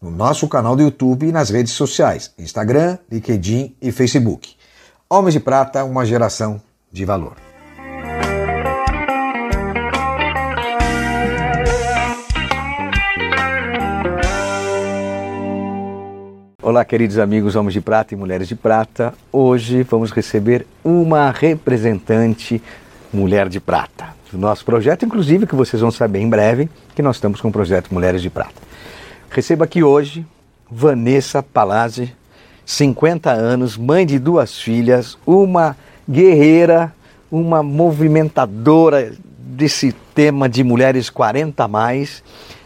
no 0.00 0.10
nosso 0.10 0.46
canal 0.48 0.76
do 0.76 0.82
YouTube 0.82 1.26
e 1.26 1.32
nas 1.32 1.50
redes 1.50 1.72
sociais, 1.72 2.32
Instagram, 2.38 2.98
LinkedIn 3.10 3.74
e 3.82 3.90
Facebook. 3.90 4.54
Homens 5.10 5.34
de 5.34 5.40
Prata, 5.40 5.84
uma 5.84 6.06
geração 6.06 6.60
de 6.92 7.04
valor. 7.04 7.34
Olá, 16.62 16.84
queridos 16.84 17.18
amigos 17.18 17.56
Homens 17.56 17.72
de 17.72 17.80
Prata 17.80 18.14
e 18.14 18.16
Mulheres 18.16 18.46
de 18.46 18.54
Prata. 18.54 19.14
Hoje 19.32 19.82
vamos 19.82 20.12
receber 20.12 20.66
uma 20.84 21.30
representante 21.30 22.62
Mulher 23.12 23.48
de 23.48 23.58
Prata 23.58 24.14
do 24.30 24.38
nosso 24.38 24.64
projeto, 24.64 25.04
inclusive 25.06 25.46
que 25.46 25.54
vocês 25.54 25.80
vão 25.80 25.90
saber 25.90 26.20
em 26.20 26.28
breve 26.28 26.68
que 26.94 27.00
nós 27.00 27.16
estamos 27.16 27.40
com 27.40 27.48
o 27.48 27.52
projeto 27.52 27.92
Mulheres 27.92 28.20
de 28.20 28.28
Prata. 28.28 28.67
Recebo 29.30 29.62
aqui 29.62 29.82
hoje 29.82 30.26
Vanessa 30.70 31.42
Palazzi, 31.42 32.12
50 32.64 33.30
anos, 33.30 33.76
mãe 33.76 34.06
de 34.06 34.18
duas 34.18 34.58
filhas, 34.58 35.18
uma 35.26 35.76
guerreira, 36.08 36.94
uma 37.30 37.62
movimentadora 37.62 39.12
desse 39.38 39.92
tema 40.14 40.48
de 40.48 40.64
mulheres 40.64 41.10
40 41.10 41.62
a 41.62 41.68
mais 41.68 42.22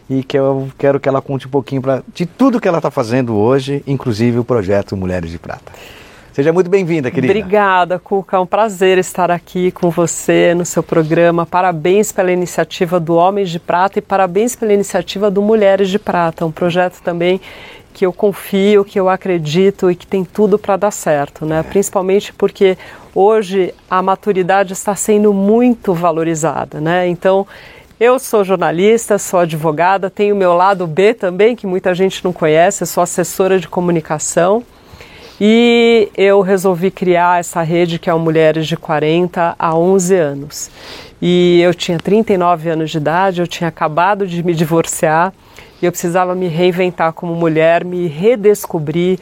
e 0.09 0.23
que 0.23 0.39
eu 0.39 0.71
quero 0.79 1.01
que 1.01 1.09
ela 1.09 1.21
conte 1.21 1.47
um 1.47 1.51
pouquinho 1.51 1.83
pra, 1.83 2.03
de 2.15 2.27
tudo 2.27 2.61
que 2.61 2.69
ela 2.69 2.79
está 2.79 2.91
fazendo 2.91 3.35
hoje, 3.35 3.83
inclusive 3.87 4.39
o 4.39 4.45
projeto 4.45 4.97
Mulheres 4.97 5.31
de 5.31 5.39
Prata. 5.39 5.73
Seja 6.33 6.51
muito 6.51 6.71
bem-vinda, 6.71 7.11
querida. 7.11 7.31
Obrigada, 7.31 7.99
Cuca. 7.99 8.39
É 8.39 8.41
um 8.41 8.47
prazer 8.47 8.97
estar 8.97 9.31
aqui 9.31 9.71
com 9.71 9.91
você 9.91 10.55
no 10.55 10.65
seu 10.65 10.83
programa. 10.83 11.45
Parabéns 11.45 12.11
pela 12.11 12.33
iniciativa 12.33 12.99
do 12.99 13.17
Homens 13.17 13.51
de 13.51 13.61
Prata 13.61 13.99
e 13.99 14.03
parabéns 14.03 14.57
pela 14.57 14.73
iniciativa 14.73 15.31
do 15.31 15.43
Mulheres 15.43 15.91
de 15.91 15.99
Prata, 15.99 16.47
um 16.47 16.51
projeto 16.51 17.03
também 17.03 17.39
que 17.93 18.07
eu 18.07 18.15
confio, 18.15 18.83
que 18.83 18.99
eu 18.99 19.11
acredito 19.11 19.91
e 19.91 19.95
que 19.95 20.07
tem 20.07 20.25
tudo 20.25 20.59
para 20.59 20.79
dar 20.79 20.91
certo, 20.91 21.45
né? 21.45 21.61
É. 21.61 21.63
Principalmente 21.63 22.33
porque 22.33 22.79
hoje 23.15 23.75
a 23.91 24.01
maturidade 24.01 24.73
está 24.73 24.95
sendo 24.97 25.35
muito 25.35 25.93
valorizada, 25.93 26.81
né? 26.81 27.07
Então, 27.09 27.47
eu 28.01 28.19
sou 28.19 28.43
jornalista, 28.43 29.19
sou 29.19 29.41
advogada, 29.41 30.09
tenho 30.09 30.35
o 30.35 30.39
meu 30.39 30.55
lado 30.55 30.87
B 30.87 31.13
também, 31.13 31.55
que 31.55 31.67
muita 31.67 31.95
gente 31.95 32.25
não 32.25 32.33
conhece, 32.33 32.85
eu 32.85 32.87
sou 32.87 33.03
assessora 33.03 33.61
de 33.61 33.69
comunicação. 33.69 34.65
E 35.45 36.09
eu 36.17 36.41
resolvi 36.41 36.89
criar 36.89 37.41
essa 37.41 37.63
rede 37.63 37.99
que 37.99 38.09
é 38.09 38.15
o 38.15 38.19
Mulheres 38.21 38.65
de 38.65 38.77
40 38.77 39.57
a 39.59 39.75
11 39.75 40.15
anos. 40.15 40.71
E 41.21 41.61
eu 41.61 41.75
tinha 41.75 41.99
39 41.99 42.71
anos 42.71 42.93
de 42.93 42.99
idade, 42.99 43.41
eu 43.41 43.47
tinha 43.49 43.67
acabado 43.67 44.25
de 44.25 44.41
me 44.41 44.55
divorciar 44.55 45.33
e 45.83 45.85
eu 45.85 45.91
precisava 45.91 46.33
me 46.37 46.47
reinventar 46.47 47.13
como 47.13 47.35
mulher, 47.35 47.85
me 47.85 48.07
redescobrir, 48.07 49.19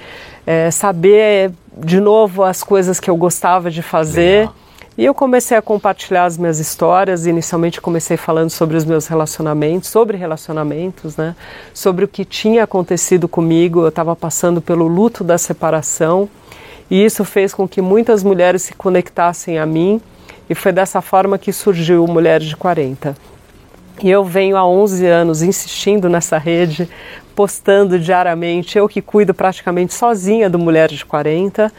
é, 0.46 0.70
saber 0.70 1.52
de 1.74 1.98
novo 1.98 2.44
as 2.44 2.62
coisas 2.62 3.00
que 3.00 3.08
eu 3.08 3.16
gostava 3.16 3.70
de 3.70 3.80
fazer. 3.80 4.40
Legal. 4.40 4.54
E 4.98 5.04
eu 5.04 5.14
comecei 5.14 5.56
a 5.56 5.62
compartilhar 5.62 6.24
as 6.24 6.36
minhas 6.36 6.58
histórias. 6.58 7.26
Inicialmente 7.26 7.80
comecei 7.80 8.16
falando 8.16 8.50
sobre 8.50 8.76
os 8.76 8.84
meus 8.84 9.06
relacionamentos, 9.06 9.88
sobre 9.88 10.16
relacionamentos, 10.16 11.16
né? 11.16 11.34
Sobre 11.72 12.04
o 12.04 12.08
que 12.08 12.24
tinha 12.24 12.64
acontecido 12.64 13.28
comigo. 13.28 13.80
Eu 13.82 13.88
estava 13.88 14.14
passando 14.16 14.60
pelo 14.60 14.86
luto 14.86 15.22
da 15.22 15.38
separação. 15.38 16.28
E 16.90 17.04
isso 17.04 17.24
fez 17.24 17.54
com 17.54 17.68
que 17.68 17.80
muitas 17.80 18.22
mulheres 18.24 18.62
se 18.62 18.74
conectassem 18.74 19.58
a 19.58 19.64
mim. 19.64 20.00
E 20.48 20.54
foi 20.54 20.72
dessa 20.72 21.00
forma 21.00 21.38
que 21.38 21.52
surgiu 21.52 22.06
Mulheres 22.08 22.48
de 22.48 22.56
40. 22.56 23.29
E 24.02 24.10
eu 24.10 24.24
venho 24.24 24.56
há 24.56 24.66
11 24.66 25.06
anos 25.06 25.42
insistindo 25.42 26.08
nessa 26.08 26.38
rede, 26.38 26.88
postando 27.34 27.98
diariamente, 27.98 28.76
eu 28.76 28.88
que 28.88 29.00
cuido 29.00 29.32
praticamente 29.32 29.94
sozinha 29.94 30.50
do 30.50 30.58
Mulheres 30.58 30.98
de 30.98 31.04
40. 31.04 31.72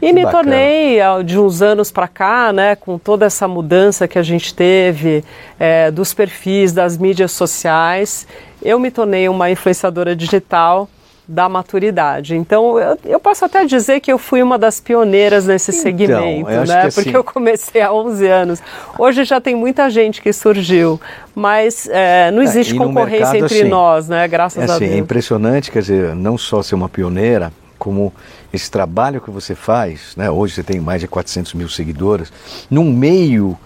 E 0.00 0.06
que 0.06 0.12
me 0.12 0.22
bacana. 0.22 0.42
tornei, 0.44 0.98
de 1.24 1.38
uns 1.38 1.60
anos 1.62 1.90
para 1.90 2.06
cá, 2.06 2.52
né, 2.52 2.76
com 2.76 2.98
toda 2.98 3.26
essa 3.26 3.48
mudança 3.48 4.06
que 4.06 4.18
a 4.18 4.22
gente 4.22 4.54
teve, 4.54 5.24
é, 5.58 5.90
dos 5.90 6.14
perfis, 6.14 6.72
das 6.72 6.96
mídias 6.96 7.32
sociais, 7.32 8.26
eu 8.62 8.78
me 8.78 8.90
tornei 8.90 9.28
uma 9.28 9.50
influenciadora 9.50 10.14
digital 10.14 10.88
da 11.28 11.46
maturidade. 11.46 12.34
Então, 12.34 12.78
eu, 12.78 12.98
eu, 13.04 13.20
posso 13.20 13.44
até 13.44 13.66
dizer 13.66 14.00
que 14.00 14.10
eu 14.10 14.16
fui 14.16 14.42
uma 14.42 14.56
das 14.56 14.80
pioneiras 14.80 15.46
nesse 15.46 15.70
então, 15.70 15.82
segmento, 15.82 16.50
né? 16.66 16.82
Assim... 16.86 17.02
Porque 17.02 17.16
eu 17.16 17.22
comecei 17.22 17.82
há 17.82 17.92
11 17.92 18.26
anos. 18.26 18.62
Hoje 18.98 19.24
já 19.24 19.38
tem 19.38 19.54
muita 19.54 19.90
gente 19.90 20.22
que 20.22 20.32
surgiu, 20.32 20.98
mas 21.34 21.86
é, 21.92 22.30
não 22.30 22.40
é, 22.40 22.44
existe 22.44 22.74
é, 22.74 22.78
concorrência 22.78 23.32
mercado, 23.32 23.44
entre 23.44 23.60
assim, 23.60 23.68
nós, 23.68 24.08
né? 24.08 24.26
Graças 24.26 24.62
é 24.62 24.72
a 24.72 24.76
assim, 24.76 24.86
Deus. 24.86 24.96
É 24.96 24.98
impressionante, 24.98 25.70
quer 25.70 25.80
dizer, 25.80 26.14
não 26.14 26.38
só 26.38 26.62
ser 26.62 26.74
uma 26.74 26.88
pioneira, 26.88 27.52
como 27.78 28.10
esse 28.50 28.70
trabalho 28.70 29.20
que 29.20 29.30
você 29.30 29.54
faz, 29.54 30.16
né? 30.16 30.30
Hoje 30.30 30.54
você 30.54 30.62
tem 30.62 30.80
mais 30.80 31.02
de 31.02 31.08
400 31.08 31.52
mil 31.52 31.68
seguidoras, 31.68 32.32
num 32.70 32.90
meio 32.90 33.58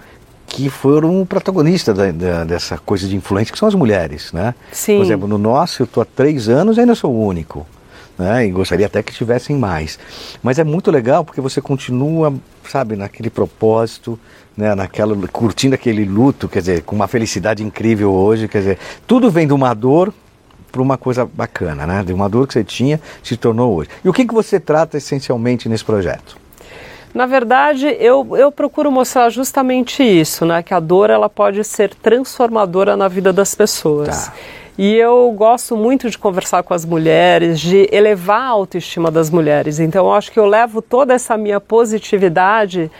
que 0.52 0.68
foram 0.68 1.24
protagonistas 1.24 1.96
da, 1.96 2.10
da, 2.10 2.44
dessa 2.44 2.76
coisa 2.76 3.08
de 3.08 3.16
influência, 3.16 3.50
que 3.50 3.58
são 3.58 3.66
as 3.66 3.74
mulheres, 3.74 4.30
né? 4.34 4.54
Sim. 4.70 4.96
Por 4.98 5.04
exemplo, 5.06 5.26
no 5.26 5.38
nosso, 5.38 5.80
eu 5.80 5.84
estou 5.84 6.02
há 6.02 6.04
três 6.04 6.46
anos 6.46 6.76
e 6.76 6.80
ainda 6.80 6.94
sou 6.94 7.10
o 7.10 7.26
único. 7.26 7.66
Né? 8.18 8.46
E 8.46 8.50
gostaria 8.50 8.84
até 8.84 9.02
que 9.02 9.14
tivessem 9.14 9.56
mais. 9.56 9.98
Mas 10.42 10.58
é 10.58 10.64
muito 10.64 10.90
legal 10.90 11.24
porque 11.24 11.40
você 11.40 11.62
continua, 11.62 12.34
sabe, 12.68 12.96
naquele 12.96 13.30
propósito, 13.30 14.20
né? 14.54 14.74
Naquela, 14.74 15.16
curtindo 15.28 15.74
aquele 15.74 16.04
luto, 16.04 16.46
quer 16.46 16.58
dizer, 16.58 16.82
com 16.82 16.94
uma 16.94 17.08
felicidade 17.08 17.64
incrível 17.64 18.12
hoje, 18.12 18.46
quer 18.46 18.58
dizer, 18.58 18.78
tudo 19.06 19.30
vem 19.30 19.46
de 19.46 19.54
uma 19.54 19.72
dor 19.72 20.12
para 20.70 20.82
uma 20.82 20.98
coisa 20.98 21.24
bacana, 21.24 21.86
né? 21.86 22.04
De 22.04 22.12
uma 22.12 22.28
dor 22.28 22.46
que 22.46 22.52
você 22.52 22.62
tinha 22.62 23.00
se 23.22 23.38
tornou 23.38 23.74
hoje. 23.74 23.88
E 24.04 24.08
o 24.08 24.12
que, 24.12 24.26
que 24.26 24.34
você 24.34 24.60
trata 24.60 24.98
essencialmente 24.98 25.66
nesse 25.66 25.84
projeto? 25.84 26.41
Na 27.14 27.26
verdade, 27.26 27.86
eu, 28.00 28.36
eu 28.36 28.50
procuro 28.50 28.90
mostrar 28.90 29.28
justamente 29.28 30.02
isso, 30.02 30.46
né? 30.46 30.62
Que 30.62 30.72
a 30.72 30.80
dor 30.80 31.10
ela 31.10 31.28
pode 31.28 31.62
ser 31.62 31.94
transformadora 31.94 32.96
na 32.96 33.06
vida 33.06 33.32
das 33.32 33.54
pessoas. 33.54 34.26
Tá. 34.26 34.34
E 34.78 34.94
eu 34.96 35.30
gosto 35.36 35.76
muito 35.76 36.08
de 36.08 36.16
conversar 36.16 36.62
com 36.62 36.72
as 36.72 36.86
mulheres, 36.86 37.60
de 37.60 37.86
elevar 37.92 38.40
a 38.40 38.48
autoestima 38.48 39.10
das 39.10 39.28
mulheres. 39.28 39.78
Então, 39.78 40.06
eu 40.06 40.12
acho 40.14 40.32
que 40.32 40.40
eu 40.40 40.46
levo 40.46 40.80
toda 40.80 41.12
essa 41.12 41.36
minha 41.36 41.60
positividade 41.60 42.90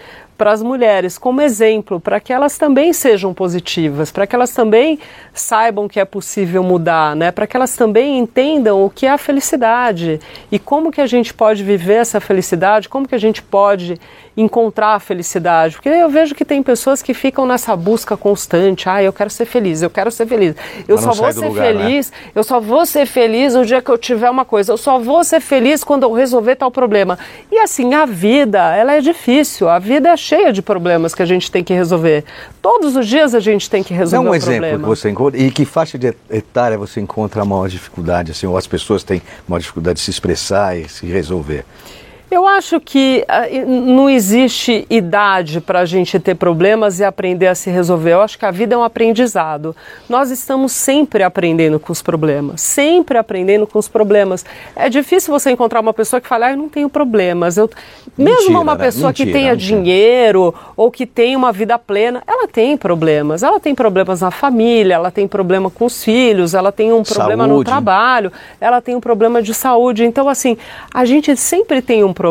para 0.42 0.50
as 0.50 0.60
mulheres 0.60 1.18
como 1.18 1.40
exemplo, 1.40 2.00
para 2.00 2.18
que 2.18 2.32
elas 2.32 2.58
também 2.58 2.92
sejam 2.92 3.32
positivas, 3.32 4.10
para 4.10 4.26
que 4.26 4.34
elas 4.34 4.50
também 4.50 4.98
saibam 5.32 5.86
que 5.86 6.00
é 6.00 6.04
possível 6.04 6.64
mudar, 6.64 7.14
né? 7.14 7.30
Para 7.30 7.46
que 7.46 7.56
elas 7.56 7.76
também 7.76 8.18
entendam 8.18 8.84
o 8.84 8.90
que 8.90 9.06
é 9.06 9.10
a 9.12 9.18
felicidade 9.18 10.18
e 10.50 10.58
como 10.58 10.90
que 10.90 11.00
a 11.00 11.06
gente 11.06 11.32
pode 11.32 11.62
viver 11.62 11.94
essa 11.94 12.18
felicidade, 12.18 12.88
como 12.88 13.06
que 13.06 13.14
a 13.14 13.18
gente 13.18 13.40
pode 13.40 14.00
encontrar 14.36 14.94
a 14.94 15.00
felicidade. 15.00 15.74
Porque 15.74 15.88
eu 15.88 16.08
vejo 16.08 16.34
que 16.34 16.44
tem 16.44 16.62
pessoas 16.62 17.02
que 17.02 17.14
ficam 17.14 17.46
nessa 17.46 17.76
busca 17.76 18.16
constante. 18.16 18.88
Ah, 18.88 19.02
eu 19.02 19.12
quero 19.12 19.30
ser 19.30 19.44
feliz, 19.44 19.82
eu 19.82 19.90
quero 19.90 20.10
ser 20.10 20.26
feliz. 20.26 20.56
Eu 20.88 20.98
só 20.98 21.12
vou 21.12 21.32
ser 21.32 21.46
lugar, 21.46 21.74
né? 21.74 21.84
feliz, 21.84 22.10
né? 22.10 22.16
eu 22.34 22.42
só 22.42 22.60
vou 22.60 22.86
ser 22.86 23.06
feliz 23.06 23.54
no 23.54 23.64
dia 23.64 23.82
que 23.82 23.90
eu 23.90 23.98
tiver 23.98 24.30
uma 24.30 24.44
coisa. 24.44 24.72
Eu 24.72 24.76
só 24.76 24.98
vou 24.98 25.22
ser 25.22 25.40
feliz 25.40 25.84
quando 25.84 26.04
eu 26.04 26.12
resolver 26.12 26.56
tal 26.56 26.70
problema. 26.70 27.18
E 27.50 27.58
assim, 27.58 27.94
a 27.94 28.06
vida, 28.06 28.74
ela 28.74 28.94
é 28.94 29.00
difícil. 29.00 29.68
A 29.68 29.78
vida 29.78 30.08
é 30.08 30.16
cheia 30.32 30.50
de 30.50 30.62
problemas 30.62 31.14
que 31.14 31.22
a 31.22 31.26
gente 31.26 31.50
tem 31.50 31.62
que 31.62 31.74
resolver. 31.74 32.24
Todos 32.62 32.96
os 32.96 33.06
dias 33.06 33.34
a 33.34 33.40
gente 33.40 33.68
tem 33.68 33.82
que 33.82 33.92
resolver 33.92 34.24
Dá 34.24 34.30
um, 34.30 34.32
um 34.32 34.34
exemplo 34.34 34.60
problema. 34.60 34.82
que 34.82 34.88
você 34.88 35.10
encontra. 35.10 35.38
E 35.38 35.50
que 35.50 35.66
faixa 35.66 35.98
de 35.98 36.14
etária 36.30 36.78
você 36.78 37.00
encontra 37.00 37.42
a 37.42 37.44
maior 37.44 37.68
dificuldade? 37.68 38.32
Assim, 38.32 38.46
ou 38.46 38.56
as 38.56 38.66
pessoas 38.66 39.04
têm 39.04 39.20
maior 39.46 39.60
dificuldade 39.60 39.98
de 39.98 40.04
se 40.04 40.10
expressar 40.10 40.78
e 40.78 40.88
se 40.88 41.04
resolver? 41.04 41.66
Eu 42.32 42.46
acho 42.46 42.80
que 42.80 43.26
uh, 43.28 43.70
não 43.70 44.08
existe 44.08 44.86
idade 44.88 45.60
para 45.60 45.80
a 45.80 45.84
gente 45.84 46.18
ter 46.18 46.34
problemas 46.34 46.98
e 46.98 47.04
aprender 47.04 47.46
a 47.46 47.54
se 47.54 47.68
resolver. 47.68 48.14
Eu 48.14 48.22
acho 48.22 48.38
que 48.38 48.46
a 48.46 48.50
vida 48.50 48.74
é 48.74 48.78
um 48.78 48.82
aprendizado. 48.82 49.76
Nós 50.08 50.30
estamos 50.30 50.72
sempre 50.72 51.22
aprendendo 51.22 51.78
com 51.78 51.92
os 51.92 52.00
problemas, 52.00 52.62
sempre 52.62 53.18
aprendendo 53.18 53.66
com 53.66 53.78
os 53.78 53.86
problemas. 53.86 54.46
É 54.74 54.88
difícil 54.88 55.30
você 55.30 55.50
encontrar 55.50 55.80
uma 55.80 55.92
pessoa 55.92 56.22
que 56.22 56.26
fale, 56.26 56.44
ah, 56.44 56.52
eu 56.52 56.56
não 56.56 56.70
tenho 56.70 56.88
problemas. 56.88 57.58
Eu... 57.58 57.68
Mentira, 58.16 58.38
Mesmo 58.38 58.62
uma 58.62 58.76
né? 58.76 58.84
pessoa 58.86 59.08
mentira, 59.08 59.26
que 59.26 59.32
tenha 59.32 59.52
mentira. 59.52 59.76
dinheiro 59.76 60.54
ou 60.74 60.90
que 60.90 61.04
tenha 61.04 61.36
uma 61.36 61.52
vida 61.52 61.78
plena, 61.78 62.22
ela 62.26 62.48
tem 62.48 62.78
problemas. 62.78 63.42
Ela 63.42 63.60
tem 63.60 63.74
problemas 63.74 64.22
na 64.22 64.30
família, 64.30 64.94
ela 64.94 65.10
tem 65.10 65.28
problema 65.28 65.68
com 65.68 65.84
os 65.84 66.02
filhos, 66.02 66.54
ela 66.54 66.72
tem 66.72 66.94
um 66.94 67.02
problema 67.02 67.44
saúde. 67.44 67.58
no 67.58 67.62
trabalho, 67.64 68.32
ela 68.58 68.80
tem 68.80 68.96
um 68.96 69.00
problema 69.00 69.42
de 69.42 69.52
saúde. 69.52 70.02
Então, 70.02 70.30
assim, 70.30 70.56
a 70.94 71.04
gente 71.04 71.36
sempre 71.36 71.82
tem 71.82 72.02
um 72.02 72.06
problema, 72.06 72.21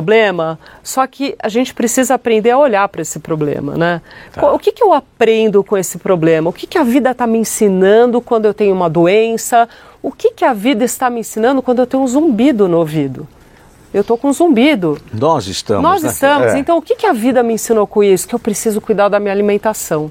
só 0.84 1.06
que 1.08 1.36
a 1.42 1.50
gente 1.50 1.74
precisa 1.74 2.14
aprender 2.14 2.52
a 2.52 2.58
olhar 2.58 2.88
para 2.88 3.02
esse 3.02 3.20
problema, 3.20 3.76
né? 3.76 4.02
Tá. 4.32 4.54
O 4.54 4.60
que, 4.60 4.72
que 4.72 4.84
eu 4.84 4.94
aprendo 4.94 5.64
com 5.64 5.78
esse 5.78 5.98
problema? 5.98 6.50
O 6.50 6.54
que, 6.54 6.68
que 6.68 6.78
a 6.78 6.84
vida 6.84 7.12
está 7.12 7.28
me 7.28 7.40
ensinando 7.40 8.22
quando 8.22 8.46
eu 8.46 8.54
tenho 8.54 8.74
uma 8.74 8.90
doença? 8.90 9.68
O 10.02 10.12
que, 10.12 10.32
que 10.32 10.46
a 10.46 10.54
vida 10.54 10.86
está 10.86 11.10
me 11.10 11.20
ensinando 11.20 11.62
quando 11.62 11.80
eu 11.80 11.88
tenho 11.88 12.04
um 12.04 12.08
zumbido 12.08 12.68
no 12.68 12.78
ouvido? 12.78 13.28
Eu 13.94 14.02
estou 14.02 14.18
com 14.18 14.32
zumbido. 14.32 14.98
Nós 15.14 15.48
estamos. 15.48 15.84
Nós 15.84 16.02
né? 16.02 16.10
estamos. 16.10 16.54
É. 16.54 16.58
Então, 16.58 16.78
o 16.78 16.82
que, 16.82 16.96
que 16.96 17.06
a 17.06 17.12
vida 17.12 17.44
me 17.44 17.54
ensinou 17.54 17.86
com 17.86 18.02
isso? 18.02 18.28
Que 18.28 18.34
eu 18.34 18.40
preciso 18.40 18.80
cuidar 18.80 19.10
da 19.10 19.20
minha 19.20 19.34
alimentação. 19.34 20.10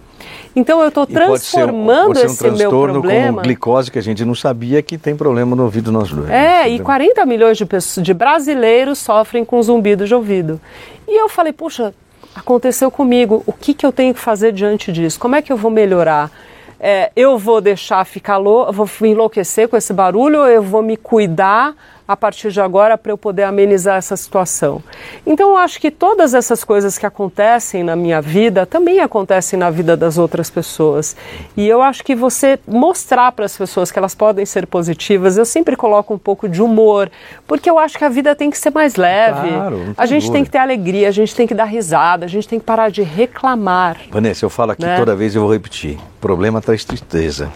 Então, 0.54 0.82
eu 0.82 0.88
estou 0.88 1.06
transformando 1.06 2.08
pode 2.08 2.18
ser, 2.18 2.26
pode 2.26 2.36
ser 2.36 2.50
um 2.50 2.54
esse 2.54 2.58
meu 2.58 2.70
problema. 2.70 3.28
Como 3.28 3.42
glicose 3.42 3.90
que 3.90 3.98
a 3.98 4.02
gente 4.02 4.22
não 4.24 4.34
sabia 4.34 4.82
que 4.82 4.98
tem 4.98 5.16
problema 5.16 5.56
no 5.56 5.64
ouvido 5.64 5.90
nós 5.90 6.10
dois. 6.10 6.28
É, 6.28 6.68
e 6.68 6.78
40 6.78 7.24
milhões 7.24 7.56
de, 7.56 7.64
pessoas, 7.64 8.04
de 8.04 8.12
brasileiros 8.12 8.98
sofrem 8.98 9.44
com 9.44 9.62
zumbido 9.62 10.06
de 10.06 10.14
ouvido. 10.14 10.60
E 11.08 11.18
eu 11.18 11.28
falei, 11.28 11.52
puxa, 11.52 11.94
aconteceu 12.34 12.90
comigo. 12.90 13.42
O 13.46 13.52
que, 13.52 13.72
que 13.72 13.86
eu 13.86 13.92
tenho 13.92 14.12
que 14.12 14.20
fazer 14.20 14.52
diante 14.52 14.92
disso? 14.92 15.18
Como 15.18 15.36
é 15.36 15.40
que 15.40 15.50
eu 15.50 15.56
vou 15.56 15.70
melhorar? 15.70 16.30
É, 16.78 17.12
eu 17.14 17.38
vou 17.38 17.60
deixar 17.60 18.04
ficar 18.04 18.38
louco, 18.38 18.72
vou 18.72 18.88
enlouquecer 19.02 19.68
com 19.68 19.76
esse 19.76 19.92
barulho, 19.92 20.40
ou 20.40 20.46
eu 20.46 20.62
vou 20.62 20.82
me 20.82 20.96
cuidar 20.96 21.74
a 22.10 22.16
partir 22.16 22.50
de 22.50 22.60
agora 22.60 22.98
para 22.98 23.12
eu 23.12 23.16
poder 23.16 23.44
amenizar 23.44 23.96
essa 23.96 24.16
situação. 24.16 24.82
Então 25.24 25.50
eu 25.50 25.56
acho 25.56 25.80
que 25.80 25.92
todas 25.92 26.34
essas 26.34 26.64
coisas 26.64 26.98
que 26.98 27.06
acontecem 27.06 27.84
na 27.84 27.94
minha 27.94 28.20
vida 28.20 28.66
também 28.66 28.98
acontecem 28.98 29.56
na 29.56 29.70
vida 29.70 29.96
das 29.96 30.18
outras 30.18 30.50
pessoas. 30.50 31.14
E 31.56 31.68
eu 31.68 31.80
acho 31.80 32.02
que 32.02 32.16
você 32.16 32.58
mostrar 32.66 33.30
para 33.30 33.44
as 33.44 33.56
pessoas 33.56 33.92
que 33.92 33.98
elas 33.98 34.12
podem 34.12 34.44
ser 34.44 34.66
positivas, 34.66 35.38
eu 35.38 35.44
sempre 35.44 35.76
coloco 35.76 36.12
um 36.12 36.18
pouco 36.18 36.48
de 36.48 36.60
humor, 36.60 37.08
porque 37.46 37.70
eu 37.70 37.78
acho 37.78 37.96
que 37.96 38.04
a 38.04 38.08
vida 38.08 38.34
tem 38.34 38.50
que 38.50 38.58
ser 38.58 38.72
mais 38.72 38.96
leve. 38.96 39.48
Claro, 39.48 39.94
a 39.96 40.04
gente 40.04 40.32
tem 40.32 40.42
que 40.42 40.50
ter 40.50 40.58
alegria, 40.58 41.06
a 41.06 41.12
gente 41.12 41.32
tem 41.32 41.46
que 41.46 41.54
dar 41.54 41.66
risada, 41.66 42.24
a 42.24 42.28
gente 42.28 42.48
tem 42.48 42.58
que 42.58 42.66
parar 42.66 42.90
de 42.90 43.02
reclamar. 43.02 43.98
Vanessa, 44.10 44.44
eu 44.44 44.50
falo 44.50 44.72
aqui 44.72 44.82
né? 44.82 44.96
toda 44.96 45.14
vez 45.14 45.36
e 45.36 45.38
eu 45.38 45.42
vou 45.42 45.52
repetir. 45.52 45.96
Problema 46.20 46.60
traz 46.60 46.84
tristeza. 46.84 47.52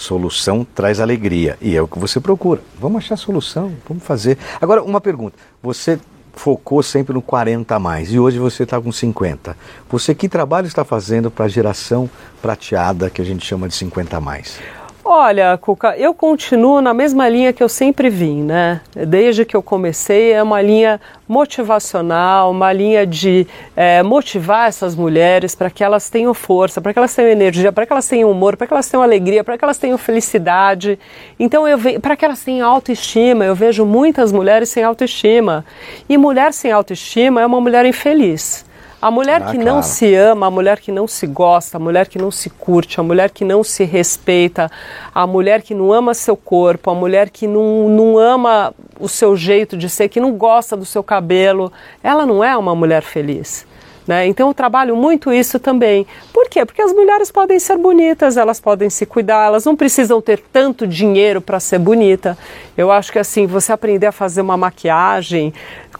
Solução 0.00 0.66
traz 0.74 0.98
alegria 0.98 1.58
e 1.60 1.76
é 1.76 1.82
o 1.82 1.86
que 1.86 1.98
você 1.98 2.18
procura. 2.18 2.62
Vamos 2.80 3.04
achar 3.04 3.18
solução, 3.18 3.70
vamos 3.86 4.02
fazer. 4.02 4.38
Agora, 4.58 4.82
uma 4.82 4.98
pergunta. 4.98 5.36
Você 5.62 6.00
focou 6.32 6.82
sempre 6.82 7.12
no 7.12 7.20
40 7.20 7.74
a 7.74 7.78
mais 7.78 8.10
e 8.10 8.18
hoje 8.18 8.38
você 8.38 8.62
está 8.62 8.80
com 8.80 8.90
50. 8.90 9.54
Você 9.90 10.14
que 10.14 10.26
trabalho 10.26 10.66
está 10.66 10.86
fazendo 10.86 11.30
para 11.30 11.44
a 11.44 11.48
geração 11.48 12.08
prateada 12.40 13.10
que 13.10 13.20
a 13.20 13.24
gente 13.24 13.44
chama 13.44 13.68
de 13.68 13.74
50 13.74 14.16
a 14.16 14.20
mais? 14.22 14.58
Olha, 15.02 15.56
Cuca, 15.56 15.96
eu 15.96 16.12
continuo 16.12 16.82
na 16.82 16.92
mesma 16.92 17.26
linha 17.26 17.54
que 17.54 17.62
eu 17.62 17.70
sempre 17.70 18.10
vim, 18.10 18.42
né? 18.42 18.82
Desde 18.94 19.46
que 19.46 19.56
eu 19.56 19.62
comecei, 19.62 20.32
é 20.32 20.42
uma 20.42 20.60
linha 20.60 21.00
motivacional, 21.26 22.50
uma 22.50 22.70
linha 22.70 23.06
de 23.06 23.46
é, 23.74 24.02
motivar 24.02 24.68
essas 24.68 24.94
mulheres 24.94 25.54
para 25.54 25.70
que 25.70 25.82
elas 25.82 26.10
tenham 26.10 26.34
força, 26.34 26.82
para 26.82 26.92
que 26.92 26.98
elas 26.98 27.14
tenham 27.14 27.30
energia, 27.30 27.72
para 27.72 27.86
que 27.86 27.92
elas 27.92 28.06
tenham 28.06 28.30
humor, 28.30 28.58
para 28.58 28.66
que 28.66 28.74
elas 28.74 28.90
tenham 28.90 29.02
alegria, 29.02 29.42
para 29.42 29.56
que 29.56 29.64
elas 29.64 29.78
tenham 29.78 29.96
felicidade. 29.96 30.98
Então, 31.38 31.66
eu 31.66 31.78
para 32.00 32.14
que 32.14 32.24
elas 32.24 32.44
tenham 32.44 32.68
autoestima, 32.68 33.44
eu 33.44 33.54
vejo 33.54 33.86
muitas 33.86 34.30
mulheres 34.30 34.68
sem 34.68 34.84
autoestima. 34.84 35.64
E 36.10 36.18
mulher 36.18 36.52
sem 36.52 36.70
autoestima 36.70 37.40
é 37.40 37.46
uma 37.46 37.60
mulher 37.60 37.86
infeliz. 37.86 38.68
A 39.02 39.10
mulher 39.10 39.42
ah, 39.42 39.50
que 39.50 39.56
não 39.56 39.82
se 39.82 40.14
ama, 40.14 40.46
a 40.46 40.50
mulher 40.50 40.78
que 40.78 40.92
não 40.92 41.08
se 41.08 41.26
gosta, 41.26 41.78
a 41.78 41.80
mulher 41.80 42.06
que 42.06 42.18
não 42.18 42.30
se 42.30 42.50
curte, 42.50 43.00
a 43.00 43.02
mulher 43.02 43.30
que 43.30 43.46
não 43.46 43.64
se 43.64 43.84
respeita, 43.84 44.70
a 45.14 45.26
mulher 45.26 45.62
que 45.62 45.74
não 45.74 45.90
ama 45.90 46.12
seu 46.12 46.36
corpo, 46.36 46.90
a 46.90 46.94
mulher 46.94 47.30
que 47.30 47.46
não, 47.46 47.88
não 47.88 48.18
ama 48.18 48.74
o 48.98 49.08
seu 49.08 49.34
jeito 49.34 49.74
de 49.74 49.88
ser, 49.88 50.10
que 50.10 50.20
não 50.20 50.32
gosta 50.32 50.76
do 50.76 50.84
seu 50.84 51.02
cabelo, 51.02 51.72
ela 52.02 52.26
não 52.26 52.44
é 52.44 52.54
uma 52.54 52.74
mulher 52.74 53.02
feliz. 53.02 53.64
Né? 54.06 54.26
Então 54.26 54.48
eu 54.48 54.54
trabalho 54.54 54.96
muito 54.96 55.32
isso 55.32 55.58
também. 55.58 56.06
Por 56.32 56.48
quê? 56.48 56.66
Porque 56.66 56.82
as 56.82 56.92
mulheres 56.92 57.30
podem 57.30 57.58
ser 57.60 57.76
bonitas, 57.78 58.36
elas 58.36 58.60
podem 58.60 58.90
se 58.90 59.06
cuidar, 59.06 59.46
elas 59.46 59.64
não 59.64 59.76
precisam 59.76 60.20
ter 60.20 60.42
tanto 60.52 60.86
dinheiro 60.86 61.40
para 61.40 61.60
ser 61.60 61.78
bonita. 61.78 62.36
Eu 62.76 62.90
acho 62.90 63.12
que 63.12 63.18
assim, 63.18 63.46
você 63.46 63.72
aprender 63.72 64.06
a 64.06 64.12
fazer 64.12 64.40
uma 64.40 64.56
maquiagem, 64.56 65.54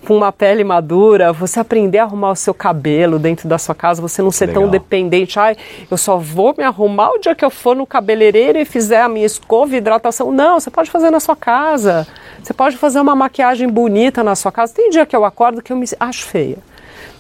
com 0.07 0.17
uma 0.17 0.33
pele 0.33 0.65
madura, 0.65 1.33
você 1.33 1.61
aprender 1.61 1.99
a 1.99 2.05
arrumar 2.05 2.31
o 2.31 2.37
seu 2.37 2.55
cabelo 2.55 3.19
dentro 3.19 3.49
da 3.49 3.59
sua 3.59 3.75
casa, 3.75 4.01
você 4.01 4.23
não 4.23 4.31
ser 4.31 4.47
Legal. 4.47 4.63
tão 4.63 4.71
dependente. 4.71 5.39
Ai, 5.39 5.57
eu 5.91 5.97
só 5.97 6.17
vou 6.17 6.55
me 6.57 6.65
arrumar 6.65 7.11
o 7.11 7.19
dia 7.19 7.35
que 7.35 7.45
eu 7.45 7.51
for 7.51 7.77
no 7.77 7.87
cabeleireiro 7.87 8.59
e 8.59 8.65
fizer 8.65 9.03
a 9.03 9.09
minha 9.09 9.27
escova 9.27 9.75
e 9.75 9.79
hidratação. 9.79 10.33
Não, 10.33 10.59
você 10.59 10.71
pode 10.71 10.91
fazer 10.91 11.11
na 11.11 11.21
sua 11.21 11.37
casa. 11.37 12.07
Você 12.43 12.55
pode 12.55 12.77
fazer 12.77 13.01
uma 13.01 13.15
maquiagem 13.15 13.69
bonita 13.69 14.25
na 14.25 14.35
sua 14.35 14.51
casa. 14.51 14.73
Tem 14.75 14.91
dia 14.91 15.05
que 15.05 15.15
eu 15.15 15.25
acordo 15.25 15.63
que 15.63 15.73
eu 15.73 15.77
me 15.77 15.87
acho 15.99 16.25
feia. 16.25 16.59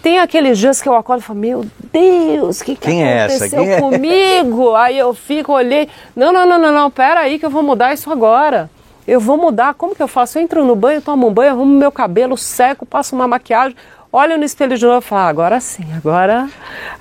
Tem 0.02 0.18
aqueles 0.18 0.58
dias 0.58 0.80
que 0.80 0.88
eu 0.88 0.94
acordo 0.94 1.20
e 1.20 1.22
falo, 1.22 1.38
meu 1.38 1.66
Deus, 1.92 2.60
o 2.60 2.64
que, 2.64 2.74
que 2.74 2.88
Quem 2.88 3.06
aconteceu 3.06 3.62
é 3.62 3.80
comigo? 3.80 4.74
É? 4.74 4.80
Aí 4.80 4.98
eu 4.98 5.12
fico, 5.12 5.52
olhei, 5.52 5.88
não, 6.16 6.32
não, 6.32 6.46
não, 6.46 6.58
não, 6.58 6.72
não, 6.72 6.90
pera 6.90 7.20
aí 7.20 7.38
que 7.38 7.44
eu 7.44 7.50
vou 7.50 7.62
mudar 7.62 7.92
isso 7.92 8.10
agora 8.10 8.70
eu 9.10 9.18
vou 9.18 9.36
mudar. 9.36 9.74
Como 9.74 9.94
que 9.94 10.02
eu 10.02 10.06
faço? 10.06 10.38
Eu 10.38 10.42
entro 10.42 10.64
no 10.64 10.76
banho, 10.76 11.02
tomo 11.02 11.26
um 11.26 11.34
banho, 11.34 11.50
arrumo 11.50 11.76
meu 11.76 11.90
cabelo, 11.90 12.38
seco, 12.38 12.86
passo 12.86 13.16
uma 13.16 13.26
maquiagem, 13.26 13.76
olho 14.12 14.38
no 14.38 14.44
espelho 14.44 14.78
de 14.78 14.86
novo 14.86 15.04
e 15.04 15.08
falo, 15.08 15.22
ah, 15.22 15.28
agora 15.28 15.60
sim, 15.60 15.84
agora, 15.96 16.48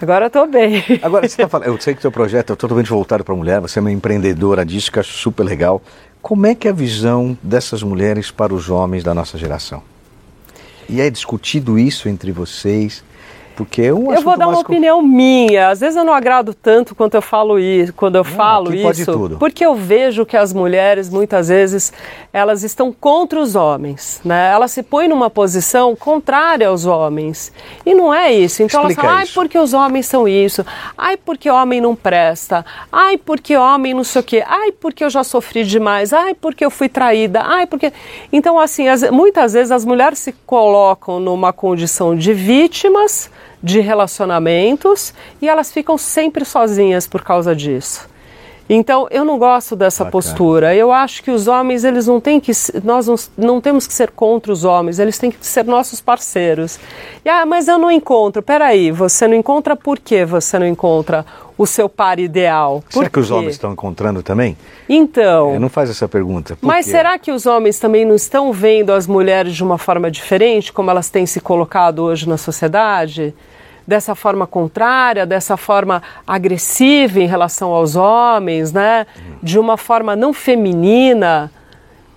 agora 0.02 0.28
tô 0.28 0.48
bem. 0.48 0.84
Agora 1.04 1.28
você 1.28 1.44
tá 1.44 1.48
falando, 1.48 1.68
eu 1.68 1.80
sei 1.80 1.94
que 1.94 2.02
seu 2.02 2.12
projeto 2.12 2.54
é 2.54 2.56
totalmente 2.56 2.90
voltado 2.90 3.24
para 3.24 3.34
a 3.34 3.38
mulher, 3.38 3.62
você 3.62 3.78
é 3.78 3.82
uma 3.82 3.92
empreendedora 3.92 4.66
disso, 4.66 4.92
que 4.92 5.00
acho 5.00 5.14
super 5.14 5.44
legal. 5.44 5.84
Como 6.20 6.48
é 6.48 6.56
que 6.56 6.68
é 6.68 6.72
a 6.72 6.74
visão 6.74 7.38
dessas 7.44 7.84
mulheres 7.84 8.32
para 8.32 8.54
os 8.56 8.72
homens 8.72 9.04
da 9.04 9.14
nossa 9.14 9.38
geração? 9.38 9.84
E 10.90 11.00
é 11.00 11.12
discutido 11.12 11.78
isso 11.78 12.10
entre 12.10 12.32
vocês? 12.32 13.04
Porque 13.60 13.82
é 13.82 13.94
um 13.94 14.14
Eu 14.14 14.22
vou 14.22 14.38
dar 14.38 14.48
uma 14.48 14.60
opinião 14.60 15.02
minha. 15.02 15.68
Às 15.68 15.82
vezes 15.82 15.98
eu 15.98 16.06
não 16.06 16.14
agrado 16.14 16.54
tanto 16.54 16.96
quanto 16.96 17.16
eu 17.16 17.22
falo 17.22 17.60
isso, 17.60 17.92
quando 17.92 18.16
eu 18.16 18.24
não, 18.24 18.32
falo 18.32 18.74
isso, 18.74 19.36
porque 19.38 19.66
eu 19.66 19.76
vejo 19.76 20.26
que 20.26 20.38
as 20.38 20.54
mulheres 20.54 21.10
muitas 21.10 21.50
vezes 21.50 21.92
elas 22.32 22.64
estão 22.64 22.94
contra 22.94 23.38
os 23.38 23.58
homens, 23.58 24.22
né? 24.24 24.50
Elas 24.50 24.72
se 24.72 24.82
põem 24.82 25.10
numa 25.10 25.30
posição 25.30 25.94
contrária 25.94 26.70
aos 26.70 26.86
homens. 26.86 27.52
E 27.86 27.94
não 27.94 28.14
é 28.14 28.32
isso. 28.32 28.64
Então 28.64 28.80
Explica 28.84 29.02
elas 29.02 29.12
falam: 29.12 29.26
"Ai, 29.28 29.28
porque 29.34 29.58
os 29.58 29.74
homens 29.74 30.06
são 30.06 30.26
isso. 30.26 30.66
Ai, 30.98 31.18
porque 31.18 31.50
homem 31.50 31.82
não 31.82 31.98
presta. 31.98 32.66
Ai, 32.90 33.18
porque 33.18 33.58
homem 33.58 33.94
não 33.94 34.06
sei 34.06 34.22
o 34.22 34.24
quê. 34.24 34.42
Ai, 34.48 34.72
porque 34.72 35.04
eu 35.04 35.10
já 35.10 35.26
sofri 35.26 35.66
demais. 35.66 36.14
Ai, 36.14 36.34
porque 36.34 36.64
eu 36.64 36.72
fui 36.72 36.88
traída. 36.88 37.42
Ai, 37.44 37.66
porque 37.66 37.92
Então 38.32 38.58
assim, 38.58 38.88
as, 38.88 39.12
muitas 39.12 39.52
vezes 39.52 39.70
as 39.74 39.84
mulheres 39.84 40.20
se 40.20 40.32
colocam 40.46 41.20
numa 41.20 41.52
condição 41.52 42.16
de 42.16 42.34
vítimas 42.34 43.30
de 43.62 43.80
relacionamentos 43.80 45.14
e 45.42 45.48
elas 45.48 45.72
ficam 45.72 45.98
sempre 45.98 46.44
sozinhas 46.44 47.08
por 47.08 47.24
causa 47.24 47.56
disso. 47.56 48.09
Então, 48.70 49.08
eu 49.10 49.26
não 49.26 49.40
gosto 49.40 49.76
dessa 49.76 50.04
Bacana. 50.04 50.12
postura. 50.12 50.76
Eu 50.76 50.92
acho 50.92 51.24
que 51.24 51.32
os 51.32 51.48
homens, 51.48 51.84
eles 51.84 52.06
não 52.06 52.22
têm 52.22 52.40
que. 52.40 52.52
Nós 52.84 53.08
não, 53.08 53.16
não, 53.36 53.60
temos 53.60 53.88
que 53.88 53.94
ser 53.94 54.12
contra 54.12 54.52
os 54.52 54.64
homens, 54.64 55.00
eles 55.00 55.18
têm 55.18 55.32
que 55.32 55.44
ser 55.44 55.66
nossos 55.66 56.00
parceiros. 56.00 56.80
E, 57.26 57.30
ah, 57.30 57.48
mas 57.48 57.68
eu 57.68 57.80
não 57.80 57.90
encontro. 57.90 58.44
Peraí, 58.44 58.92
você 58.92 59.28
não 59.28 59.34
encontra 59.36 59.76
por 59.76 59.98
que 59.98 60.24
você 60.24 60.60
não 60.60 60.68
encontra 60.68 61.26
o 61.58 61.66
seu 61.66 61.90
par 61.90 62.20
ideal? 62.20 62.84
Por 62.86 63.00
será 63.00 63.10
que 63.10 63.20
os 63.20 63.32
homens 63.32 63.56
estão 63.56 63.74
encontrando 63.74 64.22
também? 64.22 64.56
Então. 64.88 65.56
Eu 65.56 65.60
não 65.60 65.70
faz 65.70 65.90
essa 65.90 66.08
pergunta. 66.08 66.56
Mas 66.62 66.86
quê? 66.86 66.92
será 66.92 67.18
que 67.18 67.32
os 67.32 67.48
homens 67.48 67.80
também 67.80 68.06
não 68.06 68.14
estão 68.14 68.54
vendo 68.54 68.94
as 68.94 69.08
mulheres 69.08 69.56
de 69.56 69.64
uma 69.64 69.80
forma 69.80 70.12
diferente, 70.12 70.72
como 70.72 70.92
elas 70.92 71.10
têm 71.10 71.26
se 71.26 71.40
colocado 71.40 72.04
hoje 72.04 72.30
na 72.30 72.38
sociedade? 72.38 73.34
Dessa 73.90 74.14
forma 74.14 74.46
contrária, 74.46 75.26
dessa 75.26 75.58
forma 75.58 76.04
agressiva 76.26 77.20
em 77.20 77.26
relação 77.26 77.72
aos 77.72 77.96
homens, 77.96 78.72
né? 78.72 79.08
De 79.42 79.58
uma 79.58 79.78
forma 79.78 80.16
não 80.16 80.32
feminina. 80.32 81.52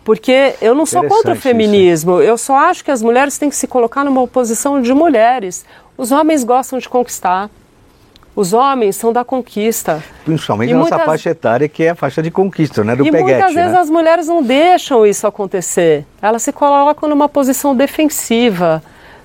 Porque 0.05 0.55
eu 0.61 0.75
não 0.75 0.85
sou 0.85 1.03
contra 1.05 1.33
o 1.33 1.37
feminismo, 1.37 2.21
isso. 2.21 2.29
eu 2.29 2.37
só 2.37 2.57
acho 2.57 2.85
que 2.85 2.91
as 2.91 3.01
mulheres 3.01 3.39
têm 3.39 3.49
que 3.49 3.57
se 3.57 3.67
colocar 3.67 4.05
numa 4.05 4.27
posição 4.29 4.83
de 4.83 4.93
mulheres. 4.93 5.65
Os 5.97 6.13
homens 6.13 6.45
gostam 6.45 6.79
de 6.79 6.89
conquistar. 6.89 7.49
Os 8.35 8.53
homens 8.53 8.97
são 8.97 9.13
da 9.13 9.25
conquista. 9.25 10.03
Principalmente 10.25 10.71
e 10.71 10.75
nessa 10.75 10.91
muitas... 10.91 11.07
faixa 11.07 11.31
etária 11.31 11.69
que 11.69 11.85
é 11.85 11.91
a 11.91 11.95
faixa 11.95 12.23
de 12.23 12.31
conquista, 12.31 12.85
né? 12.85 12.97
Do 12.97 13.07
e 13.07 13.11
peguete, 13.11 13.33
muitas 13.33 13.55
vezes 13.55 13.73
né? 13.73 13.79
as 13.79 13.89
mulheres 13.89 14.27
não 14.27 14.43
deixam 14.43 15.07
isso 15.07 15.27
acontecer. 15.27 16.05
Elas 16.21 16.43
se 16.43 16.53
colocam 16.53 17.09
numa 17.09 17.29
posição 17.29 17.75
defensiva 17.75 18.83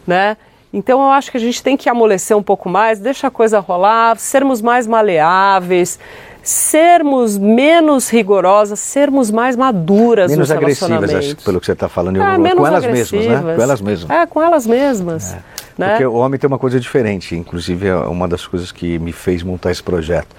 né? 0.07 0.37
Então 0.71 1.01
eu 1.01 1.11
acho 1.11 1.31
que 1.31 1.37
a 1.37 1.39
gente 1.39 1.63
tem 1.63 1.77
que 1.77 1.89
amolecer 1.89 2.35
um 2.35 2.43
pouco 2.43 2.69
mais, 2.69 2.99
deixa 2.99 3.27
a 3.27 3.31
coisa 3.31 3.59
rolar, 3.59 4.17
sermos 4.17 4.61
mais 4.61 4.85
maleáveis, 4.85 5.97
sermos 6.43 7.37
menos 7.37 8.09
rigorosas, 8.09 8.79
sermos 8.79 9.31
mais 9.31 9.55
maduras 9.55 10.29
menos 10.29 10.49
nos 10.49 10.57
agressivas, 10.57 11.13
acho, 11.13 11.35
pelo 11.37 11.59
que 11.59 11.65
você 11.65 11.71
está 11.71 11.89
falando, 11.89 12.21
é, 12.21 12.55
com 12.55 12.67
elas 12.67 12.85
mesmas, 12.85 13.25
né? 13.25 13.41
Com 13.41 13.61
elas 13.61 13.81
mesmas. 13.81 14.09
É, 14.09 14.25
com 14.25 14.41
elas 14.41 14.67
mesmas. 14.67 15.33
É. 15.33 15.43
Né? 15.77 15.89
Porque 15.89 16.05
o 16.05 16.13
homem 16.15 16.39
tem 16.39 16.47
uma 16.47 16.57
coisa 16.57 16.79
diferente, 16.79 17.35
inclusive 17.35 17.87
é 17.87 17.95
uma 17.95 18.27
das 18.27 18.47
coisas 18.47 18.71
que 18.71 18.97
me 18.97 19.11
fez 19.11 19.43
montar 19.43 19.71
esse 19.71 19.83
projeto. 19.83 20.35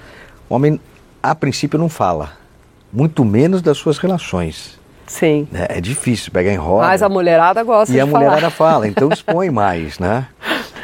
O 0.48 0.54
homem, 0.54 0.80
a 1.22 1.34
princípio, 1.34 1.78
não 1.78 1.88
fala, 1.88 2.32
muito 2.92 3.24
menos 3.24 3.62
das 3.62 3.78
suas 3.78 3.98
relações. 3.98 4.77
Sim. 5.08 5.48
É, 5.52 5.78
é 5.78 5.80
difícil 5.80 6.30
pegar 6.30 6.52
em 6.52 6.56
roda. 6.56 6.86
Mas 6.86 7.02
a 7.02 7.08
mulherada 7.08 7.62
gosta 7.64 7.92
e 7.92 7.96
de 7.96 8.00
falar. 8.00 8.10
E 8.10 8.14
a 8.14 8.28
mulherada 8.28 8.50
fala, 8.50 8.86
então 8.86 9.08
expõe 9.10 9.50
mais, 9.50 9.98
né? 9.98 10.26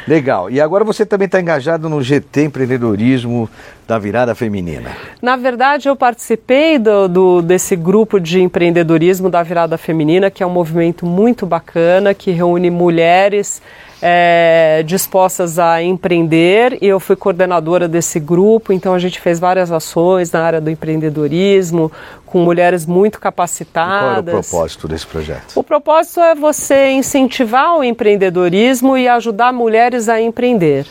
Legal. 0.07 0.51
E 0.51 0.61
agora 0.61 0.83
você 0.83 1.05
também 1.05 1.25
está 1.25 1.41
engajado 1.41 1.89
no 1.89 2.01
GT 2.01 2.43
Empreendedorismo 2.45 3.49
da 3.87 3.97
Virada 3.97 4.35
Feminina. 4.35 4.91
Na 5.21 5.35
verdade, 5.35 5.89
eu 5.89 5.95
participei 5.95 6.77
do, 6.77 7.07
do, 7.07 7.41
desse 7.41 7.75
grupo 7.75 8.19
de 8.19 8.41
empreendedorismo 8.41 9.29
da 9.29 9.41
Virada 9.41 9.77
Feminina, 9.77 10.29
que 10.29 10.43
é 10.43 10.45
um 10.45 10.51
movimento 10.51 11.05
muito 11.05 11.45
bacana, 11.45 12.13
que 12.13 12.31
reúne 12.31 12.69
mulheres 12.69 13.61
é, 14.01 14.83
dispostas 14.85 15.57
a 15.57 15.81
empreender 15.81 16.77
e 16.81 16.87
eu 16.87 16.99
fui 16.99 17.15
coordenadora 17.15 17.87
desse 17.87 18.19
grupo, 18.19 18.73
então 18.73 18.93
a 18.93 18.99
gente 18.99 19.19
fez 19.19 19.39
várias 19.39 19.71
ações 19.71 20.31
na 20.31 20.41
área 20.41 20.61
do 20.61 20.69
empreendedorismo, 20.69 21.91
com 22.25 22.39
mulheres 22.39 22.85
muito 22.85 23.19
capacitadas. 23.19 23.93
E 23.93 24.01
qual 24.01 24.11
era 24.11 24.39
o 24.39 24.43
propósito 24.43 24.87
desse 24.87 25.07
projeto? 25.07 25.53
O 25.55 25.63
propósito 25.63 26.19
é 26.19 26.35
você 26.35 26.91
incentivar 26.91 27.77
o 27.77 27.83
empreendedorismo 27.83 28.97
e 28.97 29.07
ajudar 29.07 29.53
mulheres 29.53 30.09
a 30.09 30.21
empreender. 30.21 30.85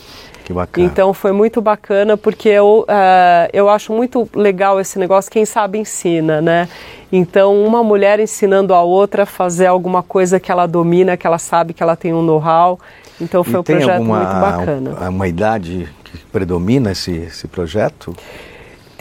Que 0.44 0.52
bacana. 0.52 0.86
Então 0.86 1.14
foi 1.14 1.32
muito 1.32 1.60
bacana 1.62 2.16
porque 2.16 2.50
eu, 2.50 2.84
uh, 2.86 3.48
eu 3.52 3.68
acho 3.68 3.92
muito 3.92 4.28
legal 4.34 4.78
esse 4.78 4.98
negócio, 4.98 5.30
quem 5.30 5.46
sabe 5.46 5.78
ensina, 5.78 6.40
né? 6.40 6.68
Então 7.10 7.64
uma 7.64 7.82
mulher 7.82 8.20
ensinando 8.20 8.74
a 8.74 8.82
outra 8.82 9.22
a 9.22 9.26
fazer 9.26 9.66
alguma 9.66 10.02
coisa 10.02 10.38
que 10.38 10.52
ela 10.52 10.66
domina, 10.66 11.16
que 11.16 11.26
ela 11.26 11.38
sabe 11.38 11.72
que 11.72 11.82
ela 11.82 11.96
tem 11.96 12.12
um 12.12 12.22
know-how. 12.22 12.78
Então 13.18 13.42
foi 13.42 13.54
e 13.54 13.56
um 13.56 13.62
projeto 13.62 13.90
alguma, 13.90 14.18
muito 14.18 14.40
bacana. 14.40 15.08
Uma 15.08 15.28
idade 15.28 15.88
que 16.04 16.18
predomina 16.26 16.92
esse, 16.92 17.12
esse 17.12 17.48
projeto? 17.48 18.14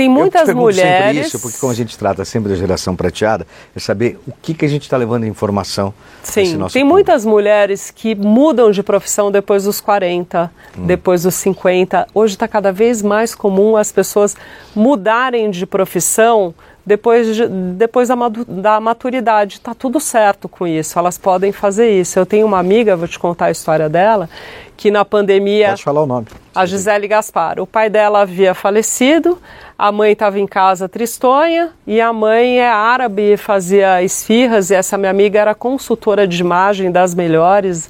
Tem 0.03 0.09
muitas 0.09 0.47
eu 0.47 0.53
te 0.53 0.57
mulheres. 0.57 1.05
Sempre 1.05 1.27
isso, 1.27 1.39
porque 1.39 1.57
como 1.57 1.71
a 1.71 1.75
gente 1.75 1.97
trata 1.97 2.25
sempre 2.25 2.49
da 2.49 2.55
geração 2.55 2.95
prateada, 2.95 3.47
é 3.75 3.79
saber 3.79 4.19
o 4.27 4.31
que, 4.41 4.53
que 4.53 4.65
a 4.65 4.67
gente 4.67 4.83
está 4.83 4.97
levando 4.97 5.23
de 5.23 5.29
informação. 5.29 5.93
Sim, 6.23 6.43
tem 6.43 6.57
público. 6.59 6.85
muitas 6.85 7.25
mulheres 7.25 7.91
que 7.91 8.15
mudam 8.15 8.71
de 8.71 8.83
profissão 8.83 9.31
depois 9.31 9.63
dos 9.63 9.79
40, 9.79 10.51
hum. 10.77 10.85
depois 10.85 11.23
dos 11.23 11.35
50. 11.35 12.07
Hoje 12.13 12.33
está 12.35 12.47
cada 12.47 12.71
vez 12.71 13.01
mais 13.01 13.33
comum 13.33 13.77
as 13.77 13.91
pessoas 13.91 14.35
mudarem 14.75 15.49
de 15.49 15.65
profissão 15.65 16.53
depois, 16.85 17.35
de, 17.35 17.47
depois 17.47 18.09
da, 18.09 18.15
da 18.47 18.79
maturidade. 18.79 19.55
Está 19.55 19.73
tudo 19.73 19.99
certo 19.99 20.49
com 20.49 20.67
isso, 20.67 20.97
elas 20.99 21.17
podem 21.17 21.51
fazer 21.51 21.89
isso. 21.89 22.19
Eu 22.19 22.25
tenho 22.25 22.45
uma 22.45 22.59
amiga, 22.59 22.95
vou 22.95 23.07
te 23.07 23.17
contar 23.17 23.45
a 23.45 23.51
história 23.51 23.89
dela, 23.89 24.29
que 24.75 24.91
na 24.91 25.05
pandemia. 25.05 25.69
Pode 25.69 25.83
falar 25.83 26.03
o 26.03 26.05
nome. 26.05 26.27
A 26.53 26.65
Gisele 26.65 27.07
Gaspar. 27.07 27.59
O 27.59 27.67
pai 27.67 27.89
dela 27.89 28.21
havia 28.21 28.53
falecido, 28.53 29.39
a 29.77 29.91
mãe 29.91 30.13
estava 30.13 30.39
em 30.39 30.47
casa 30.47 30.87
tristonha 30.89 31.71
e 31.85 31.99
a 31.99 32.11
mãe 32.13 32.59
é 32.59 32.69
árabe, 32.69 33.37
fazia 33.37 34.03
esfirras 34.03 34.69
e 34.69 34.75
essa 34.75 34.97
minha 34.97 35.11
amiga 35.11 35.39
era 35.39 35.55
consultora 35.55 36.27
de 36.27 36.41
imagem 36.41 36.91
das 36.91 37.15
melhores 37.15 37.89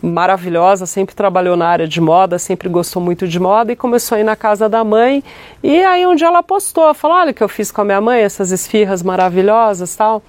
maravilhosa, 0.00 0.86
sempre 0.86 1.14
trabalhou 1.14 1.56
na 1.56 1.66
área 1.66 1.88
de 1.88 2.00
moda, 2.00 2.38
sempre 2.38 2.68
gostou 2.68 3.02
muito 3.02 3.26
de 3.26 3.38
moda 3.40 3.72
e 3.72 3.76
começou 3.76 4.16
a 4.16 4.20
ir 4.20 4.24
na 4.24 4.36
casa 4.36 4.68
da 4.68 4.84
mãe. 4.84 5.24
E 5.62 5.82
aí 5.82 6.06
um 6.06 6.14
dia 6.14 6.28
ela 6.28 6.42
postou, 6.42 6.92
falou: 6.94 7.16
"Olha 7.16 7.32
o 7.32 7.34
que 7.34 7.42
eu 7.42 7.48
fiz 7.48 7.70
com 7.70 7.80
a 7.80 7.84
minha 7.84 8.00
mãe, 8.00 8.20
essas 8.20 8.52
esfirras 8.52 9.02
maravilhosas, 9.02 9.94
tal". 9.96 10.18
O 10.18 10.22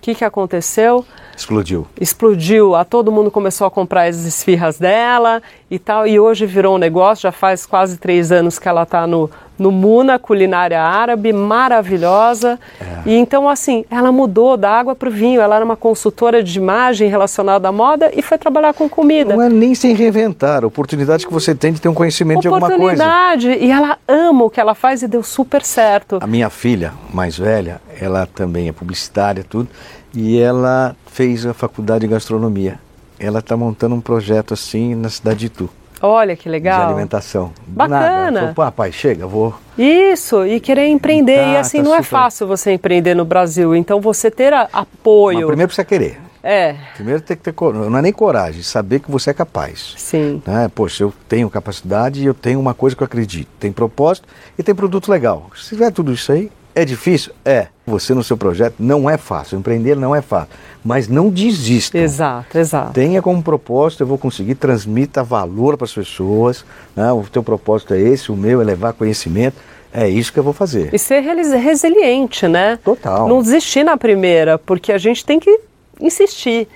que 0.00 0.14
que 0.14 0.24
aconteceu? 0.24 1.04
Explodiu. 1.36 1.86
Explodiu. 2.00 2.74
A 2.74 2.84
todo 2.84 3.12
mundo 3.12 3.30
começou 3.30 3.66
a 3.66 3.70
comprar 3.70 4.08
as 4.08 4.24
esfirras 4.24 4.78
dela 4.78 5.42
e 5.70 5.78
tal. 5.78 6.06
E 6.06 6.18
hoje 6.18 6.46
virou 6.46 6.76
um 6.76 6.78
negócio. 6.78 7.24
Já 7.24 7.32
faz 7.32 7.66
quase 7.66 7.98
três 7.98 8.32
anos 8.32 8.58
que 8.58 8.66
ela 8.66 8.84
está 8.84 9.06
no, 9.06 9.30
no 9.58 9.70
Muna 9.70 10.18
Culinária 10.18 10.80
Árabe, 10.80 11.34
maravilhosa. 11.34 12.58
É. 12.80 13.10
E 13.10 13.14
então, 13.14 13.48
assim, 13.48 13.84
ela 13.90 14.10
mudou 14.10 14.56
da 14.56 14.70
água 14.70 14.94
para 14.94 15.10
o 15.10 15.12
vinho. 15.12 15.40
Ela 15.40 15.56
era 15.56 15.64
uma 15.64 15.76
consultora 15.76 16.42
de 16.42 16.58
imagem 16.58 17.10
relacionada 17.10 17.68
à 17.68 17.72
moda 17.72 18.10
e 18.14 18.22
foi 18.22 18.38
trabalhar 18.38 18.72
com 18.72 18.88
comida. 18.88 19.36
Não 19.36 19.42
é 19.42 19.50
nem 19.50 19.74
sem 19.74 19.94
reinventar. 19.94 20.64
A 20.64 20.66
oportunidade 20.66 21.26
que 21.26 21.32
você 21.32 21.54
tem 21.54 21.70
de 21.70 21.82
ter 21.82 21.88
um 21.90 21.94
conhecimento 21.94 22.40
de 22.40 22.48
alguma 22.48 22.68
coisa. 22.68 22.82
Oportunidade. 22.82 23.48
E 23.50 23.70
ela 23.70 23.98
ama 24.08 24.44
o 24.44 24.50
que 24.50 24.58
ela 24.58 24.74
faz 24.74 25.02
e 25.02 25.08
deu 25.08 25.22
super 25.22 25.62
certo. 25.62 26.18
A 26.22 26.26
minha 26.26 26.48
filha 26.48 26.94
mais 27.12 27.36
velha, 27.36 27.80
ela 28.00 28.26
também 28.26 28.68
é 28.68 28.72
publicitária, 28.72 29.44
tudo 29.46 29.68
e 30.14 30.38
ela 30.38 30.96
fez 31.06 31.46
a 31.46 31.54
faculdade 31.54 32.06
de 32.06 32.12
gastronomia. 32.12 32.78
Ela 33.18 33.38
está 33.38 33.56
montando 33.56 33.94
um 33.94 34.00
projeto 34.00 34.54
assim 34.54 34.94
na 34.94 35.08
cidade 35.08 35.40
de 35.40 35.46
Itu. 35.46 35.70
Olha 36.02 36.36
que 36.36 36.48
legal. 36.48 36.80
De 36.80 36.92
alimentação. 36.92 37.52
Bacana. 37.66 38.52
Falou, 38.54 38.92
chega, 38.92 39.26
vou. 39.26 39.54
Isso, 39.78 40.44
e 40.44 40.60
querer 40.60 40.88
empreender. 40.88 41.38
Tá, 41.38 41.48
e 41.48 41.56
assim, 41.56 41.78
tá 41.78 41.84
não 41.84 41.94
é 41.94 42.02
super... 42.02 42.16
é 42.16 42.20
fácil 42.20 42.46
você 42.46 42.72
empreender 42.72 43.14
no 43.14 43.24
Brasil. 43.24 43.74
Então 43.74 44.00
você 44.00 44.30
ter 44.30 44.52
a, 44.52 44.68
apoio. 44.72 45.38
Mas 45.38 45.46
primeiro 45.46 45.68
precisa 45.68 45.84
querer. 45.84 46.20
É. 46.42 46.76
Primeiro 46.94 47.20
tem 47.20 47.36
que 47.36 47.42
ter 47.42 47.54
não 47.74 47.98
é 47.98 48.02
nem 48.02 48.12
coragem, 48.12 48.62
saber 48.62 49.00
que 49.00 49.10
você 49.10 49.30
é 49.30 49.34
capaz. 49.34 49.94
Sim. 49.96 50.40
Né? 50.46 50.70
Poxa, 50.72 51.02
eu 51.02 51.12
tenho 51.28 51.50
capacidade 51.50 52.22
e 52.22 52.26
eu 52.26 52.34
tenho 52.34 52.60
uma 52.60 52.72
coisa 52.72 52.94
que 52.94 53.02
eu 53.02 53.06
acredito. 53.06 53.48
Tem 53.58 53.72
propósito 53.72 54.28
e 54.56 54.62
tem 54.62 54.72
produto 54.72 55.10
legal. 55.10 55.50
Se 55.56 55.70
tiver 55.70 55.90
tudo 55.90 56.12
isso 56.12 56.30
aí, 56.30 56.48
é 56.76 56.84
difícil? 56.84 57.32
É. 57.42 57.68
Você 57.86 58.12
no 58.12 58.22
seu 58.22 58.36
projeto 58.36 58.74
não 58.78 59.08
é 59.08 59.16
fácil, 59.16 59.58
empreender 59.58 59.96
não 59.96 60.14
é 60.14 60.20
fácil, 60.20 60.50
mas 60.84 61.08
não 61.08 61.30
desista. 61.30 61.96
Exato, 61.96 62.58
exato. 62.58 62.92
Tenha 62.92 63.22
como 63.22 63.42
propósito, 63.42 64.02
eu 64.02 64.06
vou 64.06 64.18
conseguir, 64.18 64.56
transmita 64.56 65.24
valor 65.24 65.78
para 65.78 65.86
as 65.86 65.94
pessoas, 65.94 66.66
né? 66.94 67.10
o 67.12 67.22
teu 67.22 67.42
propósito 67.42 67.94
é 67.94 68.00
esse, 68.00 68.30
o 68.30 68.36
meu 68.36 68.60
é 68.60 68.64
levar 68.64 68.92
conhecimento, 68.92 69.56
é 69.90 70.06
isso 70.06 70.30
que 70.30 70.38
eu 70.38 70.42
vou 70.42 70.52
fazer. 70.52 70.92
E 70.92 70.98
ser 70.98 71.20
resiliente, 71.20 72.46
né? 72.46 72.78
Total. 72.84 73.26
Não 73.26 73.40
desistir 73.40 73.82
na 73.82 73.96
primeira, 73.96 74.58
porque 74.58 74.92
a 74.92 74.98
gente 74.98 75.24
tem 75.24 75.40
que 75.40 75.60
insistir. 75.98 76.68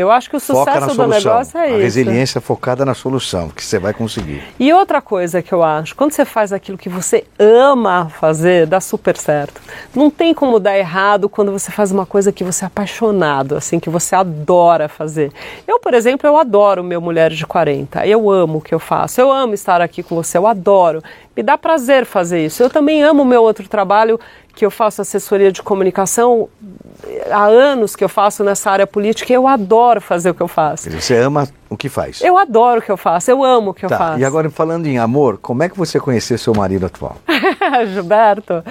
Eu 0.00 0.10
acho 0.10 0.30
que 0.30 0.36
o 0.36 0.40
sucesso 0.40 0.96
do 0.96 1.06
negócio 1.06 1.58
é 1.58 1.62
a 1.62 1.66
isso. 1.66 1.76
A 1.76 1.78
resiliência 1.78 2.40
focada 2.40 2.84
na 2.84 2.94
solução, 2.94 3.48
que 3.48 3.64
você 3.64 3.78
vai 3.78 3.92
conseguir. 3.92 4.42
E 4.58 4.72
outra 4.72 5.02
coisa 5.02 5.42
que 5.42 5.52
eu 5.52 5.62
acho, 5.62 5.94
quando 5.96 6.12
você 6.12 6.24
faz 6.24 6.52
aquilo 6.52 6.78
que 6.78 6.88
você 6.88 7.24
ama 7.38 8.08
fazer, 8.08 8.66
dá 8.66 8.80
super 8.80 9.16
certo. 9.16 9.60
Não 9.94 10.10
tem 10.10 10.32
como 10.32 10.60
dar 10.60 10.78
errado 10.78 11.28
quando 11.28 11.50
você 11.50 11.70
faz 11.70 11.90
uma 11.90 12.06
coisa 12.06 12.30
que 12.30 12.44
você 12.44 12.64
é 12.64 12.66
apaixonado, 12.66 13.56
assim, 13.56 13.80
que 13.80 13.90
você 13.90 14.14
adora 14.14 14.88
fazer. 14.88 15.32
Eu, 15.66 15.80
por 15.80 15.94
exemplo, 15.94 16.28
eu 16.28 16.36
adoro 16.36 16.84
meu 16.84 17.00
Mulher 17.00 17.30
de 17.32 17.46
40. 17.46 18.06
Eu 18.06 18.30
amo 18.30 18.58
o 18.58 18.60
que 18.60 18.74
eu 18.74 18.78
faço. 18.78 19.20
Eu 19.20 19.32
amo 19.32 19.54
estar 19.54 19.80
aqui 19.80 20.02
com 20.02 20.14
você, 20.14 20.38
eu 20.38 20.46
adoro. 20.46 21.02
Me 21.36 21.42
dá 21.42 21.56
prazer 21.56 22.04
fazer 22.04 22.44
isso. 22.44 22.62
Eu 22.62 22.68
também 22.68 23.02
amo 23.02 23.22
o 23.22 23.26
meu 23.26 23.42
outro 23.42 23.68
trabalho, 23.68 24.18
que 24.58 24.66
eu 24.66 24.72
faço 24.72 25.00
assessoria 25.00 25.52
de 25.52 25.62
comunicação 25.62 26.48
há 27.30 27.44
anos 27.44 27.94
que 27.94 28.02
eu 28.02 28.08
faço 28.08 28.42
nessa 28.42 28.68
área 28.68 28.88
política 28.88 29.32
e 29.32 29.36
eu 29.36 29.46
adoro 29.46 30.00
fazer 30.00 30.30
o 30.30 30.34
que 30.34 30.40
eu 30.40 30.48
faço. 30.48 30.90
Você 30.90 31.16
ama 31.16 31.48
o 31.70 31.76
que 31.76 31.88
faz? 31.88 32.20
Eu 32.20 32.36
adoro 32.36 32.80
o 32.80 32.82
que 32.82 32.90
eu 32.90 32.96
faço, 32.96 33.30
eu 33.30 33.44
amo 33.44 33.70
o 33.70 33.74
que 33.74 33.86
tá. 33.86 33.94
eu 33.94 33.98
faço. 33.98 34.18
E 34.18 34.24
agora, 34.24 34.50
falando 34.50 34.86
em 34.86 34.98
amor, 34.98 35.38
como 35.40 35.62
é 35.62 35.68
que 35.68 35.78
você 35.78 36.00
conheceu 36.00 36.36
seu 36.36 36.52
marido 36.52 36.86
atual? 36.86 37.18
Gilberto. 37.94 38.64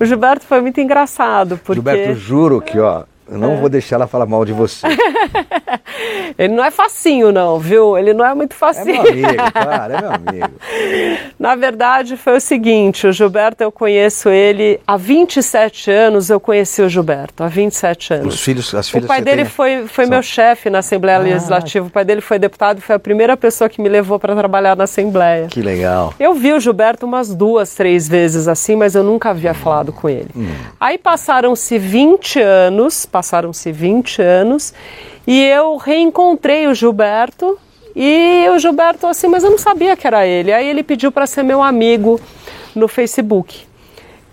O 0.00 0.06
Gilberto 0.06 0.46
foi 0.46 0.62
muito 0.62 0.80
engraçado, 0.80 1.58
porque... 1.58 1.74
Gilberto, 1.74 2.14
juro 2.14 2.62
que, 2.62 2.78
ó, 2.78 3.02
eu 3.28 3.38
não 3.38 3.54
é. 3.54 3.56
vou 3.56 3.68
deixar 3.68 3.96
ela 3.96 4.06
falar 4.06 4.26
mal 4.26 4.44
de 4.44 4.52
você. 4.52 4.86
ele 6.38 6.54
não 6.54 6.64
é 6.64 6.70
facinho, 6.70 7.32
não, 7.32 7.58
viu? 7.58 7.98
Ele 7.98 8.14
não 8.14 8.24
é 8.24 8.34
muito 8.34 8.54
facinho. 8.54 9.04
É 9.04 9.12
meu 9.12 9.28
amigo, 9.28 9.52
claro, 9.52 9.92
é 9.92 10.00
meu 10.00 10.10
amigo. 10.12 10.50
Na 11.38 11.56
verdade, 11.56 12.16
foi 12.16 12.36
o 12.36 12.40
seguinte: 12.40 13.06
o 13.06 13.12
Gilberto, 13.12 13.64
eu 13.64 13.72
conheço 13.72 14.28
ele 14.28 14.80
há 14.86 14.96
27 14.96 15.90
anos. 15.90 16.30
Eu 16.30 16.38
conheci 16.38 16.82
o 16.82 16.88
Gilberto 16.88 17.42
há 17.42 17.48
27 17.48 18.14
anos. 18.14 18.34
Os 18.34 18.40
filhos, 18.40 18.72
as 18.74 18.88
filhas 18.88 19.04
O 19.04 19.08
pai 19.08 19.20
dele 19.20 19.42
tem... 19.42 19.50
foi, 19.50 19.86
foi 19.88 20.04
São... 20.04 20.12
meu 20.12 20.22
chefe 20.22 20.70
na 20.70 20.78
Assembleia 20.78 21.18
ah. 21.18 21.22
Legislativa. 21.22 21.86
O 21.86 21.90
pai 21.90 22.04
dele 22.04 22.20
foi 22.20 22.38
deputado 22.38 22.78
e 22.78 22.80
foi 22.80 22.94
a 22.94 22.98
primeira 22.98 23.36
pessoa 23.36 23.68
que 23.68 23.80
me 23.80 23.88
levou 23.88 24.18
para 24.18 24.36
trabalhar 24.36 24.76
na 24.76 24.84
Assembleia. 24.84 25.48
Que 25.48 25.60
legal. 25.60 26.14
Eu 26.18 26.34
vi 26.34 26.52
o 26.52 26.60
Gilberto 26.60 27.06
umas 27.06 27.34
duas, 27.34 27.74
três 27.74 28.08
vezes 28.08 28.46
assim, 28.46 28.76
mas 28.76 28.94
eu 28.94 29.02
nunca 29.02 29.30
havia 29.30 29.54
falado 29.54 29.92
com 29.92 30.08
ele. 30.08 30.28
Hum. 30.36 30.46
Aí 30.78 30.96
passaram-se 30.96 31.78
20 31.78 32.40
anos 32.40 33.04
passaram-se 33.16 33.72
20 33.72 34.20
anos, 34.20 34.74
e 35.26 35.42
eu 35.42 35.78
reencontrei 35.78 36.66
o 36.66 36.74
Gilberto, 36.74 37.58
e 37.94 38.46
o 38.54 38.58
Gilberto 38.58 39.06
assim, 39.06 39.26
mas 39.26 39.42
eu 39.42 39.50
não 39.50 39.56
sabia 39.56 39.96
que 39.96 40.06
era 40.06 40.26
ele. 40.26 40.52
Aí 40.52 40.68
ele 40.68 40.82
pediu 40.82 41.10
para 41.10 41.26
ser 41.26 41.42
meu 41.42 41.62
amigo 41.62 42.20
no 42.74 42.86
Facebook. 42.86 43.64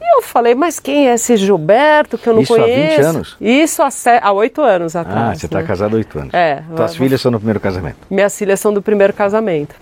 E 0.01 0.17
Eu 0.17 0.21
falei, 0.21 0.53
mas 0.53 0.81
quem 0.81 1.07
é 1.07 1.13
esse 1.13 1.37
Gilberto 1.37 2.17
que 2.17 2.27
eu 2.27 2.33
não 2.33 2.41
Isso 2.41 2.53
há 2.55 2.59
conheço? 2.59 2.97
20 2.97 3.05
anos? 3.05 3.37
Isso 3.39 3.81
há, 3.81 3.89
se... 3.89 4.09
há 4.21 4.31
8 4.33 4.61
anos 4.61 4.97
atrás. 4.97 5.29
Ah, 5.29 5.33
você 5.35 5.45
está 5.45 5.61
né? 5.61 5.65
casado 5.65 5.93
há 5.93 5.97
oito 5.97 6.19
anos. 6.19 6.33
É. 6.33 6.61
Tuas 6.75 6.91
eu- 6.91 6.97
filhas 6.97 7.21
são 7.21 7.31
no 7.31 7.37
primeiro 7.39 7.61
casamento. 7.61 7.97
Minhas 8.09 8.37
filhas 8.37 8.59
são 8.59 8.73
do 8.73 8.81
primeiro 8.81 9.13
casamento. 9.13 9.75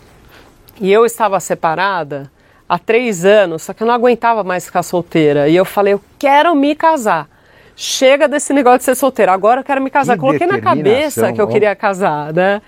E 0.80 0.94
eu 0.94 1.08
estava 1.08 1.40
separada 1.40 2.32
há 2.70 2.78
três 2.78 3.26
anos, 3.26 3.64
só 3.64 3.74
que 3.74 3.82
eu 3.82 3.88
não 3.88 3.96
aguentava 3.96 4.44
mais 4.44 4.64
ficar 4.64 4.84
solteira. 4.84 5.50
E 5.50 5.56
eu 5.56 5.66
falei, 5.66 5.94
eu 5.96 6.02
quero 6.20 6.54
me 6.56 6.76
casar. 6.76 7.28
Chega 7.76 8.28
desse 8.28 8.54
negócio 8.54 8.80
de 8.80 8.84
ser 8.86 8.96
solteira, 8.96 9.32
agora 9.32 9.62
eu 9.62 9.64
quero 9.64 9.82
me 9.82 9.90
casar. 9.90 10.14
Que 10.14 10.20
Coloquei 10.20 10.48
na 10.48 10.60
cabeça 10.60 11.32
que 11.34 11.42
eu 11.42 11.46
ó. 11.46 11.48
queria 11.48 11.76
casar, 11.76 12.34
né? 12.34 12.62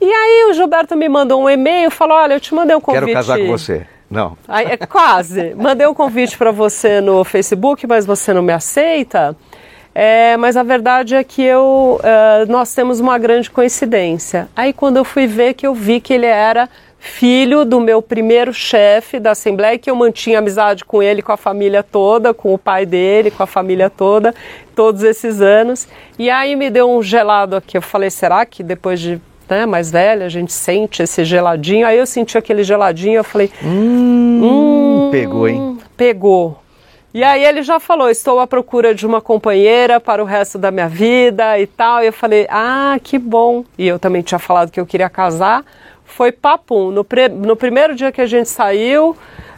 E 0.00 0.06
aí 0.12 0.48
o 0.50 0.52
Gilberto 0.52 0.96
me 0.96 1.08
mandou 1.08 1.42
um 1.42 1.48
e-mail, 1.48 1.90
falou, 1.90 2.18
olha, 2.18 2.34
eu 2.34 2.40
te 2.40 2.54
mandei 2.54 2.76
um 2.76 2.80
convite. 2.80 3.04
Quero 3.04 3.14
casar 3.14 3.38
com 3.38 3.46
você. 3.46 3.86
Não. 4.10 4.36
Aí, 4.46 4.66
é, 4.66 4.76
quase. 4.76 5.54
Mandei 5.58 5.86
um 5.86 5.94
convite 5.94 6.38
para 6.38 6.52
você 6.52 7.00
no 7.00 7.24
Facebook, 7.24 7.86
mas 7.86 8.06
você 8.06 8.32
não 8.32 8.42
me 8.42 8.52
aceita. 8.52 9.36
É, 9.92 10.36
mas 10.36 10.56
a 10.56 10.62
verdade 10.62 11.14
é 11.14 11.24
que 11.24 11.42
eu, 11.42 11.98
é, 12.02 12.44
nós 12.46 12.74
temos 12.74 13.00
uma 13.00 13.18
grande 13.18 13.50
coincidência. 13.50 14.48
Aí 14.54 14.72
quando 14.72 14.98
eu 14.98 15.04
fui 15.04 15.26
ver 15.26 15.54
que 15.54 15.66
eu 15.66 15.74
vi 15.74 16.00
que 16.00 16.12
ele 16.12 16.26
era 16.26 16.68
filho 17.06 17.64
do 17.64 17.80
meu 17.80 18.02
primeiro 18.02 18.52
chefe 18.52 19.18
da 19.18 19.30
Assembleia, 19.30 19.78
que 19.78 19.90
eu 19.90 19.96
mantinha 19.96 20.38
amizade 20.38 20.84
com 20.84 21.02
ele, 21.02 21.22
com 21.22 21.32
a 21.32 21.36
família 21.36 21.82
toda, 21.82 22.34
com 22.34 22.52
o 22.52 22.58
pai 22.58 22.84
dele, 22.84 23.30
com 23.30 23.42
a 23.42 23.46
família 23.46 23.88
toda, 23.88 24.34
todos 24.74 25.02
esses 25.02 25.40
anos. 25.40 25.88
E 26.18 26.28
aí 26.28 26.54
me 26.56 26.68
deu 26.68 26.90
um 26.90 27.02
gelado 27.02 27.56
aqui. 27.56 27.76
Eu 27.76 27.82
falei, 27.82 28.10
será 28.10 28.44
que 28.44 28.62
depois 28.62 29.00
de 29.00 29.20
né, 29.48 29.64
mais 29.64 29.90
velha 29.90 30.26
a 30.26 30.28
gente 30.28 30.52
sente 30.52 31.02
esse 31.02 31.24
geladinho? 31.24 31.86
Aí 31.86 31.98
eu 31.98 32.06
senti 32.06 32.36
aquele 32.36 32.64
geladinho, 32.64 33.18
eu 33.18 33.24
falei, 33.24 33.50
Hum, 33.62 35.08
pegou, 35.10 35.48
hein? 35.48 35.78
Pegou. 35.96 36.58
E 37.14 37.24
aí 37.24 37.42
ele 37.42 37.62
já 37.62 37.80
falou, 37.80 38.10
estou 38.10 38.38
à 38.40 38.46
procura 38.46 38.94
de 38.94 39.06
uma 39.06 39.22
companheira 39.22 39.98
para 39.98 40.22
o 40.22 40.26
resto 40.26 40.58
da 40.58 40.70
minha 40.70 40.86
vida 40.86 41.58
e 41.58 41.66
tal. 41.66 42.02
E 42.02 42.08
eu 42.08 42.12
falei, 42.12 42.46
ah, 42.50 42.98
que 43.02 43.18
bom. 43.18 43.64
E 43.78 43.86
eu 43.88 43.98
também 43.98 44.20
tinha 44.20 44.38
falado 44.38 44.70
que 44.70 44.78
eu 44.78 44.84
queria 44.84 45.08
casar. 45.08 45.64
Foi 46.06 46.32
papum. 46.32 46.90
No, 46.90 47.04
pre- 47.04 47.28
no 47.28 47.56
primeiro 47.56 47.94
dia 47.94 48.10
que 48.10 48.20
a 48.20 48.26
gente 48.26 48.48
saiu, 48.48 49.16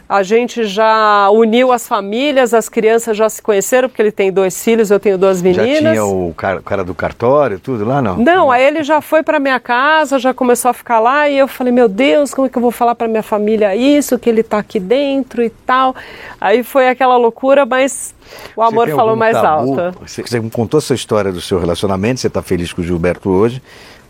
a 0.09 0.23
gente 0.23 0.63
já 0.63 1.29
uniu 1.29 1.71
as 1.71 1.87
famílias, 1.87 2.51
as 2.51 2.67
crianças 2.67 3.15
já 3.15 3.29
se 3.29 3.39
conheceram, 3.39 3.87
porque 3.87 4.01
ele 4.01 4.11
tem 4.11 4.31
dois 4.31 4.63
filhos, 4.63 4.89
eu 4.89 4.99
tenho 4.99 5.19
duas 5.19 5.37
Já 5.37 5.43
meninas. 5.43 5.91
tinha 5.91 6.03
o 6.03 6.33
cara, 6.35 6.59
o 6.59 6.63
cara 6.63 6.83
do 6.83 6.95
cartório, 6.95 7.59
tudo 7.59 7.85
lá, 7.85 8.01
não? 8.01 8.17
Não, 8.17 8.49
aí 8.49 8.65
ele 8.65 8.83
já 8.83 9.01
foi 9.01 9.21
para 9.21 9.39
minha 9.39 9.59
casa, 9.59 10.17
já 10.17 10.33
começou 10.33 10.71
a 10.71 10.73
ficar 10.73 10.99
lá 10.99 11.29
e 11.29 11.37
eu 11.37 11.47
falei, 11.47 11.71
meu 11.71 11.87
Deus, 11.87 12.33
como 12.33 12.47
é 12.47 12.49
que 12.49 12.57
eu 12.57 12.61
vou 12.61 12.71
falar 12.71 12.95
para 12.95 13.07
minha 13.07 13.21
família 13.21 13.75
isso, 13.75 14.17
que 14.17 14.27
ele 14.27 14.41
tá 14.41 14.57
aqui 14.57 14.79
dentro 14.79 15.43
e 15.43 15.51
tal. 15.51 15.95
Aí 16.41 16.63
foi 16.63 16.89
aquela 16.89 17.15
loucura, 17.15 17.63
mas 17.63 18.15
o 18.55 18.63
amor 18.63 18.89
falou 18.89 19.15
mais 19.15 19.39
tabu? 19.39 19.79
alto. 19.79 19.99
Você, 20.07 20.23
você 20.23 20.41
contou 20.49 20.79
essa 20.79 20.95
história 20.95 21.31
do 21.31 21.39
seu 21.39 21.59
relacionamento, 21.59 22.19
você 22.19 22.25
está 22.25 22.41
feliz 22.41 22.73
com 22.73 22.81
o 22.81 22.83
Gilberto 22.83 23.29
hoje, 23.29 23.61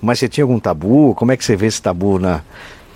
mas 0.02 0.18
você 0.18 0.30
tinha 0.30 0.46
algum 0.46 0.62
tabu? 0.62 1.14
Como 1.16 1.34
é 1.34 1.36
que 1.36 1.44
você 1.44 1.58
vê 1.58 1.68
esse 1.68 1.82
tabu 1.82 2.18
na, 2.20 2.40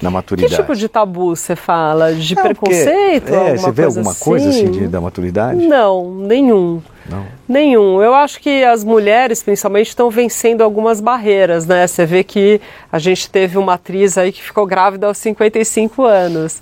na 0.01 0.09
Que 0.09 0.13
maturidade? 0.13 0.55
tipo 0.55 0.75
de 0.75 0.87
tabu 0.89 1.35
você 1.35 1.55
fala? 1.55 2.13
De 2.13 2.35
Não, 2.35 2.43
porque- 2.43 2.53
preconceito? 2.59 3.33
É, 3.33 3.37
alguma 3.37 3.57
você 3.57 3.71
vê 3.71 3.83
coisa 3.83 3.99
alguma 3.99 4.15
coisa 4.15 4.49
assim 4.49 4.71
de, 4.71 4.79
assim? 4.79 4.89
da 4.89 5.01
maturidade? 5.01 5.65
Não, 5.65 6.13
nenhum. 6.15 6.81
Não. 7.09 7.25
Nenhum. 7.47 8.01
Eu 8.01 8.13
acho 8.15 8.39
que 8.39 8.63
as 8.63 8.83
mulheres, 8.83 9.43
principalmente, 9.43 9.87
estão 9.89 10.09
vencendo 10.09 10.61
algumas 10.61 10.99
barreiras, 11.01 11.65
né? 11.65 11.85
Você 11.85 12.05
vê 12.05 12.23
que 12.23 12.59
a 12.91 12.97
gente 12.99 13.29
teve 13.29 13.57
uma 13.57 13.73
atriz 13.73 14.17
aí 14.17 14.31
que 14.31 14.41
ficou 14.41 14.65
grávida 14.65 15.07
aos 15.07 15.17
55 15.17 16.03
anos. 16.03 16.61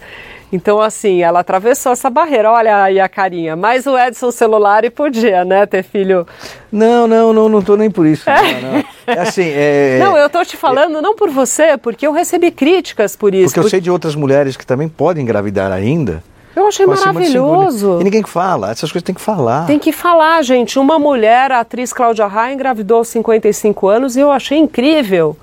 Então, 0.51 0.81
assim, 0.81 1.21
ela 1.21 1.39
atravessou 1.39 1.91
essa 1.93 2.09
barreira. 2.09 2.51
Olha 2.51 2.83
aí 2.83 2.99
a 2.99 3.07
carinha. 3.07 3.55
Mas 3.55 3.87
o 3.87 3.97
Edson 3.97 4.31
celular 4.31 4.83
e 4.83 4.89
podia, 4.89 5.45
né? 5.45 5.65
Ter 5.65 5.83
filho. 5.83 6.27
Não, 6.71 7.07
não, 7.07 7.31
não, 7.31 7.47
não 7.47 7.61
tô 7.61 7.77
nem 7.77 7.89
por 7.89 8.05
isso. 8.05 8.29
Não, 8.29 8.71
não. 8.71 8.83
É 9.07 9.19
assim, 9.19 9.47
é, 9.53 9.99
Não, 9.99 10.17
eu 10.17 10.29
tô 10.29 10.43
te 10.43 10.57
falando 10.57 11.01
não 11.01 11.15
por 11.15 11.29
você, 11.29 11.77
porque 11.77 12.05
eu 12.05 12.11
recebi 12.11 12.51
críticas 12.51 13.15
por 13.15 13.33
isso. 13.33 13.53
porque 13.53 13.59
eu 13.59 13.69
sei 13.69 13.79
de 13.79 13.89
outras 13.89 14.15
mulheres 14.15 14.57
que 14.57 14.65
também 14.65 14.89
podem 14.89 15.23
engravidar 15.23 15.71
ainda. 15.71 16.23
Eu 16.53 16.67
achei 16.67 16.85
maravilhoso. 16.85 17.99
E 18.01 18.03
ninguém 18.03 18.23
fala, 18.23 18.71
essas 18.71 18.91
coisas 18.91 19.05
tem 19.05 19.15
que 19.15 19.21
falar. 19.21 19.65
Tem 19.67 19.79
que 19.79 19.93
falar, 19.93 20.41
gente. 20.41 20.77
Uma 20.77 20.99
mulher, 20.99 21.51
a 21.51 21.61
atriz 21.61 21.93
Cláudia 21.93 22.27
Raia, 22.27 22.53
engravidou 22.53 22.97
aos 22.97 23.07
55 23.07 23.87
anos 23.87 24.17
e 24.17 24.19
eu 24.19 24.29
achei 24.29 24.57
incrível. 24.57 25.37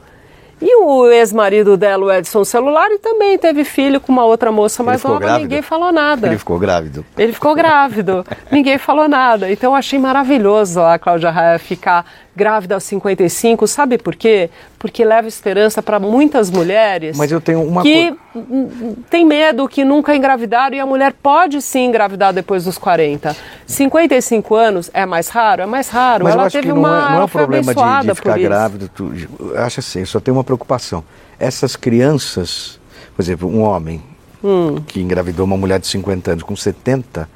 E 0.60 0.74
o 0.76 1.06
ex-marido 1.06 1.76
dela, 1.76 2.04
o 2.06 2.12
Edson 2.12 2.44
Celulari, 2.44 2.98
também 2.98 3.38
teve 3.38 3.64
filho 3.64 4.00
com 4.00 4.10
uma 4.12 4.24
outra 4.24 4.50
moça 4.50 4.82
mais 4.82 5.02
nova, 5.02 5.20
grávido? 5.20 5.42
ninguém 5.42 5.62
falou 5.62 5.92
nada. 5.92 6.26
Ele 6.26 6.38
ficou 6.38 6.58
grávido. 6.58 7.06
Ele 7.16 7.32
ficou 7.32 7.54
grávido, 7.54 8.26
ninguém 8.50 8.76
falou 8.78 9.08
nada. 9.08 9.50
Então 9.50 9.72
eu 9.72 9.76
achei 9.76 9.98
maravilhoso 9.98 10.80
a 10.80 10.98
Cláudia 10.98 11.30
Raia 11.30 11.58
ficar 11.58 12.04
grávida 12.34 12.74
aos 12.74 12.84
55. 12.84 13.66
Sabe 13.66 13.98
por 13.98 14.14
quê? 14.14 14.48
Porque 14.78 15.04
leva 15.04 15.26
esperança 15.26 15.82
para 15.82 15.98
muitas 15.98 16.50
mulheres 16.52 17.18
Mas 17.18 17.32
eu 17.32 17.40
tenho 17.40 17.60
uma 17.64 17.82
que 17.82 18.12
co- 18.12 18.96
tem 19.10 19.24
medo, 19.26 19.66
que 19.68 19.84
nunca 19.84 20.14
engravidaram 20.14 20.76
e 20.76 20.78
a 20.78 20.86
mulher 20.86 21.12
pode 21.20 21.60
sim 21.60 21.86
engravidar 21.86 22.32
depois 22.32 22.64
dos 22.64 22.78
40. 22.78 23.34
55 23.66 24.54
anos 24.54 24.88
é 24.94 25.04
mais 25.04 25.28
raro? 25.28 25.62
É 25.62 25.66
mais 25.66 25.88
raro. 25.88 26.22
Mas 26.24 26.34
eu 26.34 26.38
ela 26.38 26.46
acho 26.46 26.52
teve 26.56 26.68
que 26.68 26.72
não 26.72 26.78
uma. 26.80 26.88
é, 27.08 27.10
não 27.12 27.20
é 27.20 27.24
um 27.24 27.28
problema 27.28 27.74
de, 27.74 28.06
de 28.08 28.14
ficar 28.14 28.38
grávido. 28.38 28.88
tu- 28.88 29.12
eu 29.40 29.58
acho 29.62 29.80
assim, 29.80 30.00
eu 30.00 30.06
só 30.06 30.20
tenho 30.20 30.36
uma 30.36 30.44
preocupação. 30.48 31.04
Essas 31.38 31.76
crianças, 31.76 32.80
por 33.14 33.22
exemplo, 33.22 33.48
um 33.48 33.60
homem 33.62 34.02
Hum. 34.42 34.76
que 34.86 35.00
engravidou 35.00 35.44
uma 35.44 35.56
mulher 35.56 35.78
de 35.78 35.86
50 35.86 36.30
anos 36.32 36.42
com 36.44 36.54
70, 36.56 37.28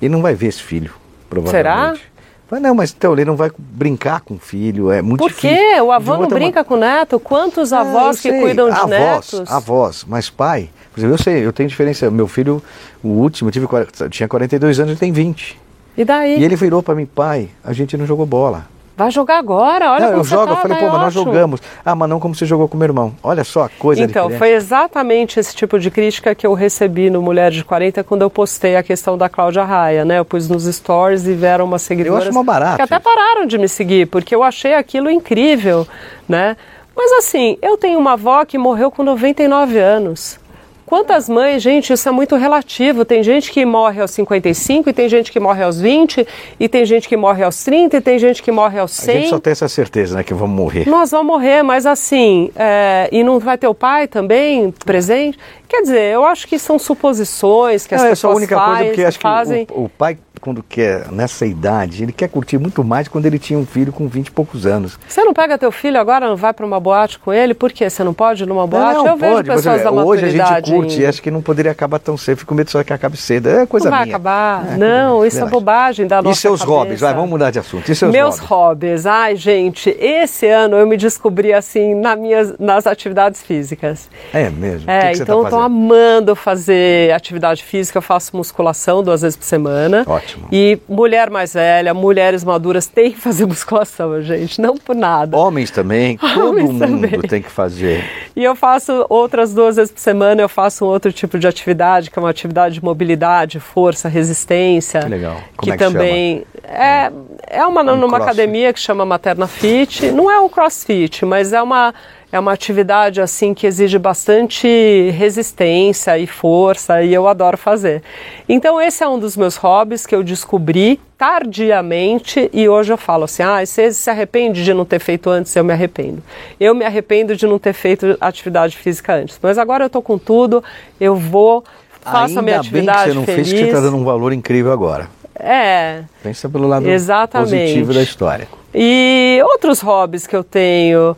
ele 0.00 0.12
não 0.12 0.22
vai 0.22 0.34
ver 0.34 0.48
esse 0.48 0.62
filho, 0.62 0.92
provavelmente. 1.28 2.02
Mas 2.50 2.60
não, 2.62 2.74
mas 2.74 2.94
então 2.96 3.14
ele 3.14 3.24
não 3.24 3.34
vai 3.34 3.50
brincar 3.58 4.20
com 4.20 4.34
o 4.34 4.38
filho, 4.38 4.90
é 4.90 5.00
muito 5.00 5.20
Por 5.20 5.30
difícil. 5.30 5.56
quê? 5.56 5.80
O 5.80 5.90
avô 5.90 6.18
não 6.18 6.28
brinca 6.28 6.62
com 6.62 6.74
o 6.74 6.76
neto? 6.76 7.18
Quantos 7.18 7.72
Ah, 7.72 7.80
avós 7.80 8.22
eu 8.22 8.30
que 8.32 8.40
cuidam 8.40 8.68
de 8.68 8.76
avós, 8.76 8.90
netos? 8.90 9.50
Avós, 9.50 10.04
mas 10.06 10.28
pai. 10.28 10.68
Por 10.92 11.00
exemplo, 11.00 11.14
eu 11.14 11.22
sei, 11.22 11.46
eu 11.46 11.52
tenho 11.54 11.68
diferença. 11.70 12.10
Meu 12.10 12.28
filho, 12.28 12.62
o 13.02 13.08
último, 13.08 13.48
eu 13.48 13.52
tive, 13.52 13.66
quar- 13.66 13.86
tinha 14.10 14.28
42 14.28 14.78
anos, 14.78 14.90
ele 14.92 15.00
tem 15.00 15.10
20. 15.10 15.58
E 15.96 16.04
daí? 16.04 16.38
E 16.38 16.44
ele 16.44 16.54
virou 16.54 16.82
para 16.82 16.94
mim, 16.94 17.06
pai, 17.06 17.48
a 17.64 17.72
gente 17.72 17.96
não 17.96 18.04
jogou 18.06 18.26
bola. 18.26 18.66
Vai 18.96 19.10
jogar 19.10 19.38
agora? 19.38 19.90
Olha 19.92 20.10
não, 20.10 20.18
eu 20.18 20.24
jogo, 20.24 20.46
tá, 20.46 20.52
eu 20.52 20.56
falei, 20.56 20.76
pô, 20.78 20.86
mas 20.90 21.00
nós 21.00 21.14
jogamos. 21.14 21.60
Ah, 21.84 21.94
mas 21.94 22.08
não 22.10 22.20
como 22.20 22.34
você 22.34 22.44
jogou 22.44 22.68
com 22.68 22.76
meu 22.76 22.86
irmão. 22.86 23.14
Olha 23.22 23.42
só 23.42 23.64
a 23.64 23.68
coisa 23.68 24.02
Então, 24.02 24.24
diferente. 24.28 24.38
foi 24.38 24.50
exatamente 24.52 25.40
esse 25.40 25.54
tipo 25.56 25.78
de 25.78 25.90
crítica 25.90 26.34
que 26.34 26.46
eu 26.46 26.52
recebi 26.52 27.08
no 27.08 27.22
Mulher 27.22 27.50
de 27.50 27.64
40 27.64 28.04
quando 28.04 28.22
eu 28.22 28.28
postei 28.30 28.76
a 28.76 28.82
questão 28.82 29.16
da 29.16 29.28
Cláudia 29.28 29.64
Raia, 29.64 30.04
né? 30.04 30.18
Eu 30.18 30.24
pus 30.24 30.48
nos 30.48 30.64
stories 30.64 31.26
e 31.26 31.32
vieram 31.32 31.64
umas 31.64 31.82
seguidoras 31.82 32.24
Eu 32.24 32.28
acho 32.30 32.34
mó 32.38 32.42
barato 32.44 32.76
que 32.76 32.82
até 32.82 32.98
pararam 32.98 33.46
de 33.46 33.56
me 33.56 33.68
seguir, 33.68 34.06
porque 34.06 34.34
eu 34.34 34.42
achei 34.42 34.74
aquilo 34.74 35.10
incrível, 35.10 35.86
né? 36.28 36.56
Mas 36.94 37.10
assim, 37.12 37.56
eu 37.62 37.78
tenho 37.78 37.98
uma 37.98 38.12
avó 38.12 38.44
que 38.44 38.58
morreu 38.58 38.90
com 38.90 39.02
99 39.02 39.78
anos. 39.78 40.38
Quantas 40.84 41.28
mães, 41.28 41.62
gente, 41.62 41.92
isso 41.92 42.08
é 42.08 42.12
muito 42.12 42.36
relativo. 42.36 43.04
Tem 43.04 43.22
gente 43.22 43.50
que 43.50 43.64
morre 43.64 44.00
aos 44.00 44.10
55, 44.10 44.90
e 44.90 44.92
tem 44.92 45.08
gente 45.08 45.32
que 45.32 45.40
morre 45.40 45.62
aos 45.62 45.80
20, 45.80 46.26
e 46.60 46.68
tem 46.68 46.84
gente 46.84 47.08
que 47.08 47.16
morre 47.16 47.42
aos 47.42 47.64
30, 47.64 47.96
e 47.96 48.00
tem 48.00 48.18
gente 48.18 48.42
que 48.42 48.52
morre 48.52 48.78
aos 48.78 48.98
A 48.98 49.02
100. 49.04 49.14
gente 49.20 49.28
só 49.30 49.38
tem 49.38 49.50
essa 49.52 49.68
certeza, 49.68 50.16
né, 50.16 50.22
que 50.22 50.34
vamos 50.34 50.54
morrer. 50.54 50.86
Nós 50.88 51.10
vamos 51.10 51.26
morrer, 51.26 51.62
mas 51.62 51.86
assim, 51.86 52.50
é, 52.56 53.08
e 53.10 53.22
não 53.24 53.38
vai 53.38 53.56
ter 53.56 53.68
o 53.68 53.74
pai 53.74 54.06
também 54.06 54.70
presente? 54.84 55.38
Quer 55.68 55.82
dizer, 55.82 56.12
eu 56.12 56.24
acho 56.24 56.46
que 56.46 56.58
são 56.58 56.78
suposições 56.78 57.86
que 57.86 57.94
as 57.94 58.02
Não, 58.02 58.08
é 58.10 58.14
só 58.14 58.26
a 58.26 58.30
pessoas 58.30 58.36
única 58.36 58.56
faz- 58.56 58.68
coisa 58.76 58.84
porque 58.84 59.04
acho 59.04 59.18
fazem. 59.18 59.66
que 59.66 59.72
o, 59.72 59.84
o 59.84 59.88
pai, 59.88 60.18
quando 60.42 60.60
quer, 60.60 61.10
nessa 61.12 61.46
idade, 61.46 62.02
ele 62.02 62.12
quer 62.12 62.28
curtir 62.28 62.58
muito 62.58 62.82
mais 62.82 63.06
quando 63.06 63.26
ele 63.26 63.38
tinha 63.38 63.56
um 63.56 63.64
filho 63.64 63.92
com 63.92 64.08
20 64.08 64.26
e 64.26 64.30
poucos 64.32 64.66
anos. 64.66 64.98
Você 65.08 65.22
não 65.22 65.32
pega 65.32 65.56
teu 65.56 65.70
filho 65.70 65.98
agora, 66.00 66.26
não 66.28 66.36
vai 66.36 66.52
para 66.52 66.66
uma 66.66 66.80
boate 66.80 67.20
com 67.20 67.32
ele? 67.32 67.54
Por 67.54 67.70
quê? 67.70 67.88
Você 67.88 68.02
não 68.02 68.12
pode 68.12 68.42
ir 68.42 68.46
numa 68.46 68.66
boate? 68.66 68.94
não, 68.98 69.06
eu 69.06 69.16
vejo 69.16 69.34
pode, 69.34 69.48
mas, 69.48 69.56
pessoas 69.58 69.80
é, 69.80 69.84
da 69.84 69.92
Hoje 69.92 70.24
a 70.24 70.28
gente 70.30 70.70
curte 70.70 71.00
e 71.00 71.06
acho 71.06 71.22
que 71.22 71.30
não 71.30 71.40
poderia 71.40 71.70
acabar 71.70 72.00
tão 72.00 72.16
cedo. 72.16 72.38
Fico 72.38 72.48
com 72.48 72.56
medo 72.56 72.70
só 72.70 72.82
que 72.82 72.92
acabe 72.92 73.16
cedo. 73.16 73.48
É 73.48 73.64
coisa 73.66 73.88
Não 73.88 73.96
vai 73.96 74.04
minha. 74.04 74.16
acabar. 74.16 74.72
É, 74.72 74.76
não, 74.76 75.24
isso 75.24 75.38
é 75.38 75.46
bobagem 75.46 76.08
da 76.08 76.20
nossa 76.20 76.36
E 76.36 76.40
seus 76.40 76.60
cabeça. 76.60 76.76
hobbies? 76.76 77.00
Vai, 77.00 77.14
vamos 77.14 77.30
mudar 77.30 77.52
de 77.52 77.60
assunto. 77.60 77.88
E 77.90 77.94
seus 77.94 78.10
Meus 78.10 78.40
hobbies? 78.40 79.04
hobbies. 79.04 79.06
Ai, 79.06 79.36
gente, 79.36 79.96
esse 79.96 80.48
ano 80.48 80.76
eu 80.76 80.86
me 80.88 80.96
descobri 80.96 81.52
assim 81.52 81.94
na 81.94 82.16
minhas, 82.16 82.58
nas 82.58 82.84
atividades 82.84 83.42
físicas. 83.42 84.10
É 84.34 84.50
mesmo? 84.50 84.90
É, 84.90 85.00
que, 85.02 85.08
que 85.10 85.16
você 85.18 85.22
então 85.22 85.42
tá 85.42 85.46
eu 85.46 85.50
tô 85.50 85.60
amando 85.60 86.34
fazer 86.34 87.12
atividade 87.12 87.62
física, 87.62 87.98
eu 87.98 88.02
faço 88.02 88.36
musculação 88.36 89.04
duas 89.04 89.22
vezes 89.22 89.36
por 89.36 89.44
semana. 89.44 90.02
Ótimo. 90.04 90.31
E 90.50 90.78
mulher 90.88 91.30
mais 91.30 91.54
velha, 91.54 91.92
mulheres 91.94 92.44
maduras 92.44 92.86
têm 92.86 93.12
que 93.12 93.20
fazer 93.20 93.44
musculação, 93.46 94.20
gente, 94.22 94.60
não 94.60 94.76
por 94.76 94.94
nada. 94.94 95.36
Homens 95.36 95.70
também, 95.70 96.16
todo 96.34 96.48
Homens 96.48 96.70
mundo 96.70 96.78
também. 96.78 97.20
tem 97.22 97.42
que 97.42 97.50
fazer. 97.50 98.04
E 98.34 98.42
eu 98.42 98.54
faço 98.54 99.04
outras 99.08 99.52
duas 99.54 99.76
vezes 99.76 99.92
por 99.92 100.00
semana, 100.00 100.42
eu 100.42 100.48
faço 100.48 100.84
um 100.84 100.88
outro 100.88 101.12
tipo 101.12 101.38
de 101.38 101.46
atividade, 101.46 102.10
que 102.10 102.18
é 102.18 102.22
uma 102.22 102.30
atividade 102.30 102.74
de 102.76 102.84
mobilidade, 102.84 103.60
força, 103.60 104.08
resistência. 104.08 105.00
Que 105.00 105.08
legal. 105.08 105.36
Como 105.56 105.62
que, 105.62 105.70
é 105.70 105.76
que 105.76 105.84
também 105.84 106.44
chama? 106.64 106.74
é 106.74 107.12
é 107.52 107.66
uma 107.66 107.82
um 107.82 107.96
numa 107.96 108.16
academia 108.16 108.72
que 108.72 108.80
chama 108.80 109.04
Materna 109.04 109.46
Fit. 109.46 110.10
Não 110.10 110.30
é 110.30 110.40
um 110.40 110.48
CrossFit, 110.48 111.24
mas 111.26 111.52
é 111.52 111.60
uma 111.60 111.94
é 112.32 112.40
uma 112.40 112.52
atividade 112.52 113.20
assim 113.20 113.52
que 113.52 113.66
exige 113.66 113.98
bastante 113.98 114.66
resistência 115.10 116.18
e 116.18 116.26
força 116.26 117.02
e 117.02 117.12
eu 117.12 117.28
adoro 117.28 117.58
fazer. 117.58 118.02
Então 118.48 118.80
esse 118.80 119.04
é 119.04 119.08
um 119.08 119.18
dos 119.18 119.36
meus 119.36 119.56
hobbies 119.56 120.06
que 120.06 120.14
eu 120.14 120.22
descobri 120.22 120.98
tardiamente 121.18 122.48
e 122.52 122.66
hoje 122.66 122.90
eu 122.90 122.96
falo 122.96 123.24
assim: 123.24 123.42
"Ah, 123.42 123.64
você 123.64 123.92
se 123.92 124.08
arrepende 124.08 124.64
de 124.64 124.72
não 124.72 124.86
ter 124.86 124.98
feito 124.98 125.28
antes?" 125.28 125.54
Eu 125.54 125.62
me 125.62 125.74
arrependo. 125.74 126.22
Eu 126.58 126.74
me 126.74 126.86
arrependo 126.86 127.36
de 127.36 127.46
não 127.46 127.58
ter 127.58 127.74
feito 127.74 128.16
atividade 128.18 128.78
física 128.78 129.12
antes. 129.14 129.38
Mas 129.42 129.58
agora 129.58 129.84
eu 129.84 129.90
tô 129.90 130.00
com 130.00 130.16
tudo, 130.16 130.64
eu 130.98 131.14
vou 131.14 131.62
faço 132.00 132.28
Ainda 132.30 132.40
a 132.40 132.42
minha 132.42 132.58
atividade 132.58 132.98
bem 132.98 133.04
que 133.04 133.10
você 133.10 133.14
não 133.14 133.24
feliz. 133.24 133.48
fez 133.48 133.52
que 133.52 133.64
você 133.66 133.70
está 133.70 133.80
dando 133.80 133.96
um 133.98 134.04
valor 134.04 134.32
incrível 134.32 134.72
agora. 134.72 135.08
É. 135.38 136.02
Pensa 136.22 136.48
pelo 136.48 136.66
lado 136.66 136.88
Exatamente. 136.88 137.50
positivo 137.50 137.92
da 137.94 138.02
história. 138.02 138.48
E 138.74 139.38
outros 139.44 139.80
hobbies 139.80 140.26
que 140.26 140.34
eu 140.34 140.42
tenho. 140.42 141.16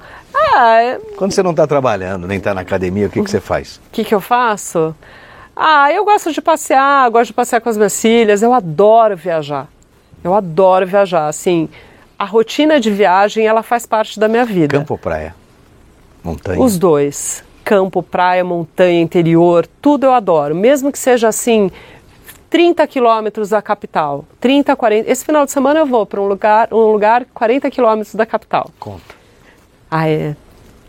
Ah, 0.57 0.81
é, 0.81 1.01
Quando 1.17 1.33
você 1.33 1.43
não 1.43 1.51
está 1.51 1.67
trabalhando, 1.67 2.29
nem 2.29 2.39
está 2.39 2.55
na 2.55 2.61
academia, 2.61 3.09
o 3.09 3.11
que, 3.11 3.23
que 3.23 3.29
você 3.31 3.41
faz? 3.41 3.81
o 3.89 3.91
que, 3.91 4.05
que 4.05 4.15
eu 4.15 4.21
faço? 4.21 4.95
Ah, 5.57 5.93
eu 5.93 6.05
gosto 6.05 6.33
de 6.33 6.41
passear, 6.41 7.11
gosto 7.11 7.29
de 7.29 7.33
passear 7.33 7.61
com 7.61 7.69
as 7.69 7.77
minhas 7.77 8.01
filhas, 8.01 8.41
eu 8.43 8.53
adoro 8.53 9.17
viajar. 9.17 9.69
Eu 10.23 10.33
adoro 10.33 10.87
viajar, 10.87 11.27
assim, 11.29 11.69
a 12.19 12.25
rotina 12.25 12.79
de 12.81 12.91
viagem, 12.91 13.47
ela 13.47 13.63
faz 13.63 13.85
parte 13.85 14.19
da 14.19 14.29
minha 14.29 14.45
vida. 14.45 14.79
Campo 14.79 14.95
ou 14.95 14.99
praia? 14.99 15.35
Montanha? 16.23 16.61
Os 16.61 16.79
dois. 16.79 17.45
Campo, 17.65 18.03
praia, 18.03 18.45
montanha, 18.45 19.01
interior, 19.01 19.67
tudo 19.83 20.05
eu 20.05 20.13
adoro. 20.13 20.55
Mesmo 20.55 20.93
que 20.93 20.99
seja 20.99 21.29
assim, 21.29 21.71
30 22.49 22.87
quilômetros 22.87 23.49
da 23.51 23.61
capital. 23.61 24.25
30, 24.41 24.77
40. 24.77 25.11
Esse 25.11 25.25
final 25.25 25.45
de 25.45 25.51
semana 25.51 25.81
eu 25.81 25.87
vou 25.87 26.07
para 26.07 26.21
um 26.21 26.27
lugar, 26.27 26.69
um 26.73 26.93
lugar 26.93 27.25
40 27.33 27.71
quilômetros 27.71 28.15
da 28.15 28.25
capital. 28.25 28.71
Conta. 28.79 29.15
Ah, 29.91 30.09
é. 30.09 30.37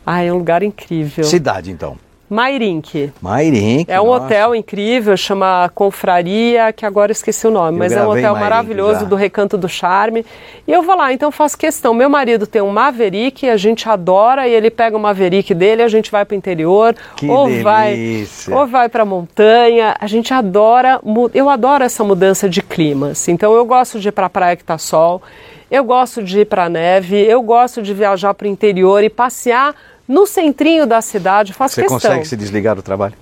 Ah, 0.05 0.21
é 0.21 0.31
um 0.31 0.37
lugar 0.37 0.61
incrível. 0.63 1.23
Cidade, 1.23 1.71
então. 1.71 1.97
Mairink. 2.27 3.11
Mairink. 3.21 3.85
É 3.87 4.01
um 4.01 4.07
nossa. 4.07 4.25
hotel 4.25 4.55
incrível, 4.55 5.15
chama 5.15 5.69
Confraria, 5.75 6.73
que 6.73 6.83
agora 6.83 7.11
eu 7.11 7.13
esqueci 7.13 7.45
o 7.45 7.51
nome, 7.51 7.77
Eu 7.77 7.79
mas 7.79 7.91
é 7.91 8.03
um 8.03 8.09
hotel 8.09 8.33
maravilhoso 8.35 9.01
já. 9.01 9.05
do 9.05 9.15
Recanto 9.15 9.57
do 9.57 9.69
Charme. 9.69 10.25
E 10.67 10.71
eu 10.71 10.81
vou 10.81 10.97
lá, 10.97 11.13
então 11.13 11.31
faço 11.31 11.55
questão. 11.55 11.93
Meu 11.93 12.09
marido 12.09 12.47
tem 12.47 12.63
um 12.63 12.71
Maverick, 12.71 13.47
a 13.47 13.57
gente 13.57 13.87
adora, 13.87 14.47
e 14.47 14.53
ele 14.53 14.71
pega 14.71 14.97
o 14.97 14.99
Maverick 14.99 15.53
dele, 15.53 15.83
a 15.83 15.87
gente 15.87 16.09
vai 16.11 16.25
para 16.25 16.33
o 16.33 16.37
interior, 16.37 16.95
Que 17.15 17.29
ou 17.29 17.61
vai, 17.61 18.25
ou 18.51 18.65
vai 18.65 18.89
para 18.89 19.05
montanha. 19.05 19.95
A 19.99 20.07
gente 20.07 20.33
adora, 20.33 20.99
eu 21.31 21.47
adoro 21.47 21.83
essa 21.83 22.03
mudança 22.03 22.49
de 22.49 22.63
climas. 22.63 23.27
Então 23.27 23.53
eu 23.53 23.63
gosto 23.65 23.99
de 23.99 24.09
ir 24.09 24.11
para 24.11 24.25
a 24.25 24.29
praia 24.31 24.55
que 24.55 24.63
tá 24.63 24.79
sol, 24.79 25.21
eu 25.69 25.83
gosto 25.83 26.23
de 26.23 26.39
ir 26.39 26.45
para 26.45 26.65
a 26.65 26.69
neve, 26.69 27.17
eu 27.17 27.43
gosto 27.43 27.83
de 27.83 27.93
viajar 27.93 28.33
para 28.33 28.45
o 28.45 28.49
interior 28.49 29.03
e 29.03 29.09
passear 29.11 29.75
no 30.07 30.25
centrinho 30.25 30.85
da 30.85 31.01
cidade. 31.01 31.53
Faço 31.53 31.75
Você 31.75 31.81
questão. 31.81 31.99
consegue 31.99 32.25
se 32.25 32.35
desligar 32.37 32.75
do 32.75 32.81
trabalho? 32.81 33.15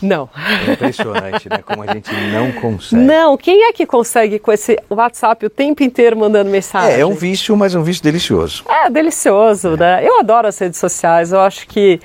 Não. 0.00 0.28
É 0.66 0.72
impressionante, 0.72 1.48
né? 1.48 1.58
Como 1.64 1.82
a 1.82 1.86
gente 1.92 2.10
não 2.32 2.52
consegue. 2.52 3.02
Não, 3.02 3.36
quem 3.36 3.64
é 3.64 3.72
que 3.72 3.86
consegue 3.86 4.38
com 4.38 4.52
esse 4.52 4.78
WhatsApp 4.90 5.46
o 5.46 5.50
tempo 5.50 5.82
inteiro 5.82 6.16
mandando 6.16 6.50
mensagem? 6.50 6.96
É, 6.96 7.00
é 7.00 7.06
um 7.06 7.14
vício, 7.14 7.56
mas 7.56 7.74
é 7.74 7.78
um 7.78 7.82
vício 7.82 8.02
delicioso. 8.02 8.64
É 8.68 8.90
delicioso, 8.90 9.76
né? 9.76 10.06
Eu 10.06 10.20
adoro 10.20 10.48
as 10.48 10.58
redes 10.58 10.78
sociais. 10.78 11.32
Eu 11.32 11.40
acho 11.40 11.66
que 11.66 12.00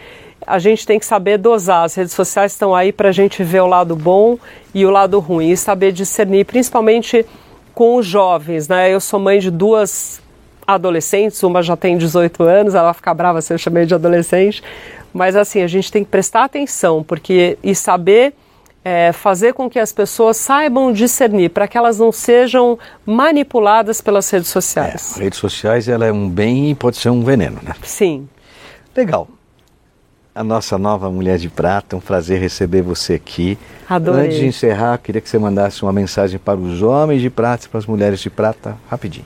a 0.45 0.57
gente 0.57 0.85
tem 0.85 0.99
que 0.99 1.05
saber 1.05 1.37
dosar. 1.37 1.83
As 1.83 1.95
redes 1.95 2.13
sociais 2.13 2.53
estão 2.53 2.73
aí 2.73 2.91
para 2.91 3.09
a 3.09 3.11
gente 3.11 3.43
ver 3.43 3.61
o 3.61 3.67
lado 3.67 3.95
bom 3.95 4.37
e 4.73 4.85
o 4.85 4.89
lado 4.89 5.19
ruim 5.19 5.51
e 5.51 5.57
saber 5.57 5.91
discernir, 5.91 6.45
principalmente 6.45 7.25
com 7.73 7.95
os 7.95 8.05
jovens, 8.05 8.67
né? 8.67 8.93
Eu 8.93 8.99
sou 8.99 9.19
mãe 9.19 9.39
de 9.39 9.51
duas 9.51 10.21
adolescentes, 10.65 11.41
uma 11.43 11.62
já 11.62 11.76
tem 11.76 11.97
18 11.97 12.43
anos, 12.43 12.74
ela 12.76 12.86
vai 12.86 12.93
ficar 12.93 13.13
brava 13.13 13.41
se 13.41 13.54
eu 13.54 13.58
chamei 13.58 13.86
de 13.86 13.93
adolescente, 13.93 14.63
mas 15.13 15.36
assim, 15.36 15.62
a 15.62 15.67
gente 15.67 15.91
tem 15.91 16.04
que 16.04 16.10
prestar 16.10 16.43
atenção 16.45 17.04
porque 17.04 17.58
e 17.63 17.76
saber 17.76 18.34
é, 18.84 19.12
fazer 19.12 19.54
com 19.54 19.69
que 19.69 19.78
as 19.78 19.91
pessoas 19.93 20.38
saibam 20.38 20.91
discernir 20.91 21.50
para 21.50 21.67
que 21.67 21.78
elas 21.78 22.00
não 22.00 22.12
sejam 22.12 22.80
manipuladas 23.06 24.02
pelas 24.02 24.28
redes 24.30 24.50
É, 24.50 24.54
sociais. 24.54 25.15
redes 25.17 25.38
sociais, 25.38 25.88
ela 25.88 26.06
é 26.06 26.12
um 26.12 26.28
bem 26.28 26.71
e 26.71 26.76
pode 26.76 26.97
ser 26.97 27.10
um 27.10 27.24
veneno, 27.24 27.60
né? 27.62 27.74
Sim. 27.84 28.28
Legal. 28.95 29.28
A 30.34 30.43
nossa 30.43 30.78
nova 30.78 31.12
Mulher 31.12 31.38
de 31.38 31.50
Prata, 31.50 31.95
um 31.95 32.00
prazer 32.00 32.39
receber 32.39 32.82
você 32.82 33.15
aqui. 33.15 33.58
Adorei. 33.88 34.28
Antes 34.28 34.39
de 34.39 34.45
encerrar, 34.47 34.97
queria 34.97 35.19
que 35.21 35.30
você 35.30 35.38
mandasse 35.38 35.84
uma 35.84 35.91
mensagem 35.91 36.39
para 36.39 36.58
os 36.58 36.82
homens 36.82 37.21
de 37.21 37.30
prata 37.30 37.65
e 37.65 37.69
para 37.69 37.78
as 37.80 37.86
mulheres 37.86 38.19
de 38.21 38.30
prata, 38.30 38.78
rapidinho. 38.89 39.26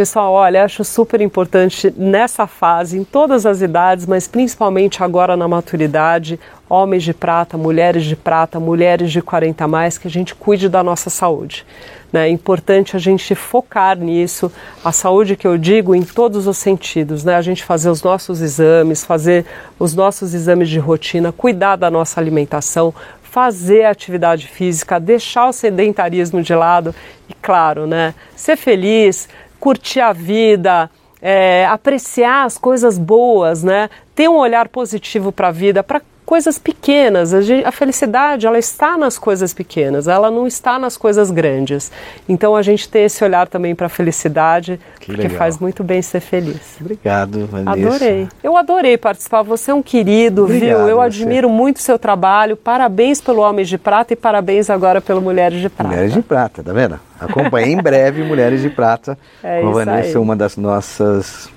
Pessoal, 0.00 0.32
olha, 0.32 0.64
acho 0.64 0.82
super 0.82 1.20
importante 1.20 1.92
nessa 1.94 2.46
fase, 2.46 2.96
em 2.96 3.04
todas 3.04 3.44
as 3.44 3.60
idades, 3.60 4.06
mas 4.06 4.26
principalmente 4.26 5.04
agora 5.04 5.36
na 5.36 5.46
maturidade, 5.46 6.40
homens 6.70 7.02
de 7.02 7.12
prata, 7.12 7.58
mulheres 7.58 8.06
de 8.06 8.16
prata, 8.16 8.58
mulheres 8.58 9.12
de 9.12 9.20
40 9.20 9.62
a 9.62 9.68
mais, 9.68 9.98
que 9.98 10.08
a 10.08 10.10
gente 10.10 10.34
cuide 10.34 10.70
da 10.70 10.82
nossa 10.82 11.10
saúde. 11.10 11.66
né? 12.10 12.28
É 12.28 12.30
importante 12.30 12.96
a 12.96 12.98
gente 12.98 13.34
focar 13.34 13.98
nisso, 13.98 14.50
a 14.82 14.90
saúde 14.90 15.36
que 15.36 15.46
eu 15.46 15.58
digo 15.58 15.94
em 15.94 16.02
todos 16.02 16.46
os 16.46 16.56
sentidos, 16.56 17.22
né? 17.22 17.34
A 17.34 17.42
gente 17.42 17.62
fazer 17.62 17.90
os 17.90 18.02
nossos 18.02 18.40
exames, 18.40 19.04
fazer 19.04 19.44
os 19.78 19.94
nossos 19.94 20.32
exames 20.32 20.70
de 20.70 20.78
rotina, 20.78 21.30
cuidar 21.30 21.76
da 21.76 21.90
nossa 21.90 22.18
alimentação, 22.18 22.94
fazer 23.22 23.84
atividade 23.84 24.48
física, 24.48 24.98
deixar 24.98 25.46
o 25.46 25.52
sedentarismo 25.52 26.42
de 26.42 26.54
lado 26.54 26.94
e, 27.28 27.34
claro, 27.34 27.86
né? 27.86 28.14
Ser 28.34 28.56
feliz, 28.56 29.28
curtir 29.60 30.00
a 30.00 30.12
vida, 30.12 30.90
é, 31.20 31.66
apreciar 31.66 32.44
as 32.44 32.56
coisas 32.56 32.98
boas, 32.98 33.62
né? 33.62 33.90
Ter 34.14 34.28
um 34.28 34.36
olhar 34.36 34.68
positivo 34.68 35.30
para 35.30 35.48
a 35.48 35.52
vida, 35.52 35.82
para 35.82 36.00
coisas 36.30 36.60
pequenas. 36.60 37.34
A, 37.34 37.72
felicidade 37.72 38.46
ela 38.46 38.56
está 38.56 38.96
nas 38.96 39.18
coisas 39.18 39.52
pequenas, 39.52 40.06
ela 40.06 40.30
não 40.30 40.46
está 40.46 40.78
nas 40.78 40.96
coisas 40.96 41.28
grandes. 41.28 41.90
Então 42.28 42.54
a 42.54 42.62
gente 42.62 42.88
ter 42.88 43.00
esse 43.00 43.24
olhar 43.24 43.48
também 43.48 43.74
para 43.74 43.86
a 43.86 43.88
felicidade, 43.88 44.78
Que 45.00 45.06
porque 45.06 45.22
legal. 45.22 45.38
faz 45.38 45.58
muito 45.58 45.82
bem 45.82 46.00
ser 46.00 46.20
feliz. 46.20 46.76
Obrigado, 46.80 47.48
Vanessa. 47.48 47.88
Adorei. 47.88 48.28
Eu 48.44 48.56
adorei 48.56 48.96
participar. 48.96 49.42
Você 49.42 49.72
é 49.72 49.74
um 49.74 49.82
querido, 49.82 50.44
Obrigado, 50.44 50.78
viu? 50.78 50.88
Eu 50.88 50.96
você. 50.98 51.06
admiro 51.06 51.50
muito 51.50 51.78
o 51.78 51.82
seu 51.82 51.98
trabalho. 51.98 52.56
Parabéns 52.56 53.20
pelo 53.20 53.40
Homens 53.42 53.68
de 53.68 53.76
Prata 53.76 54.12
e 54.12 54.16
parabéns 54.16 54.70
agora 54.70 55.00
pelo 55.00 55.20
Mulheres 55.20 55.60
de 55.60 55.68
Prata. 55.68 55.88
Mulheres 55.90 56.12
de 56.12 56.22
Prata, 56.22 56.62
tá 56.62 56.72
vendo? 56.72 57.00
Acompanhe 57.18 57.72
em 57.72 57.82
breve 57.82 58.22
Mulheres 58.22 58.62
de 58.62 58.70
Prata 58.70 59.18
É 59.42 59.62
com 59.62 59.70
a 59.70 59.72
Vanessa, 59.72 60.10
aí. 60.10 60.16
uma 60.16 60.36
das 60.36 60.56
nossas 60.56 61.50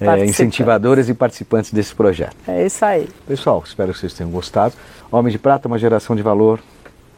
é, 0.00 0.24
incentivadoras 0.24 1.08
e 1.08 1.14
participantes 1.14 1.72
desse 1.72 1.94
projeto. 1.94 2.34
É 2.48 2.66
isso 2.66 2.84
aí. 2.84 3.08
Pessoal, 3.26 3.62
espero 3.64 3.92
que 3.92 3.98
vocês 3.98 4.14
tenham 4.14 4.30
gostado. 4.30 4.74
Homem 5.12 5.30
de 5.30 5.38
Prata, 5.38 5.68
uma 5.68 5.78
geração 5.78 6.16
de 6.16 6.22
valor. 6.22 6.60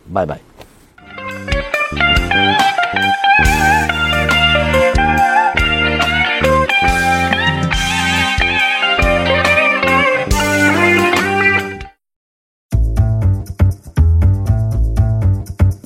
Bye, 0.07 0.27
bye. 0.27 0.40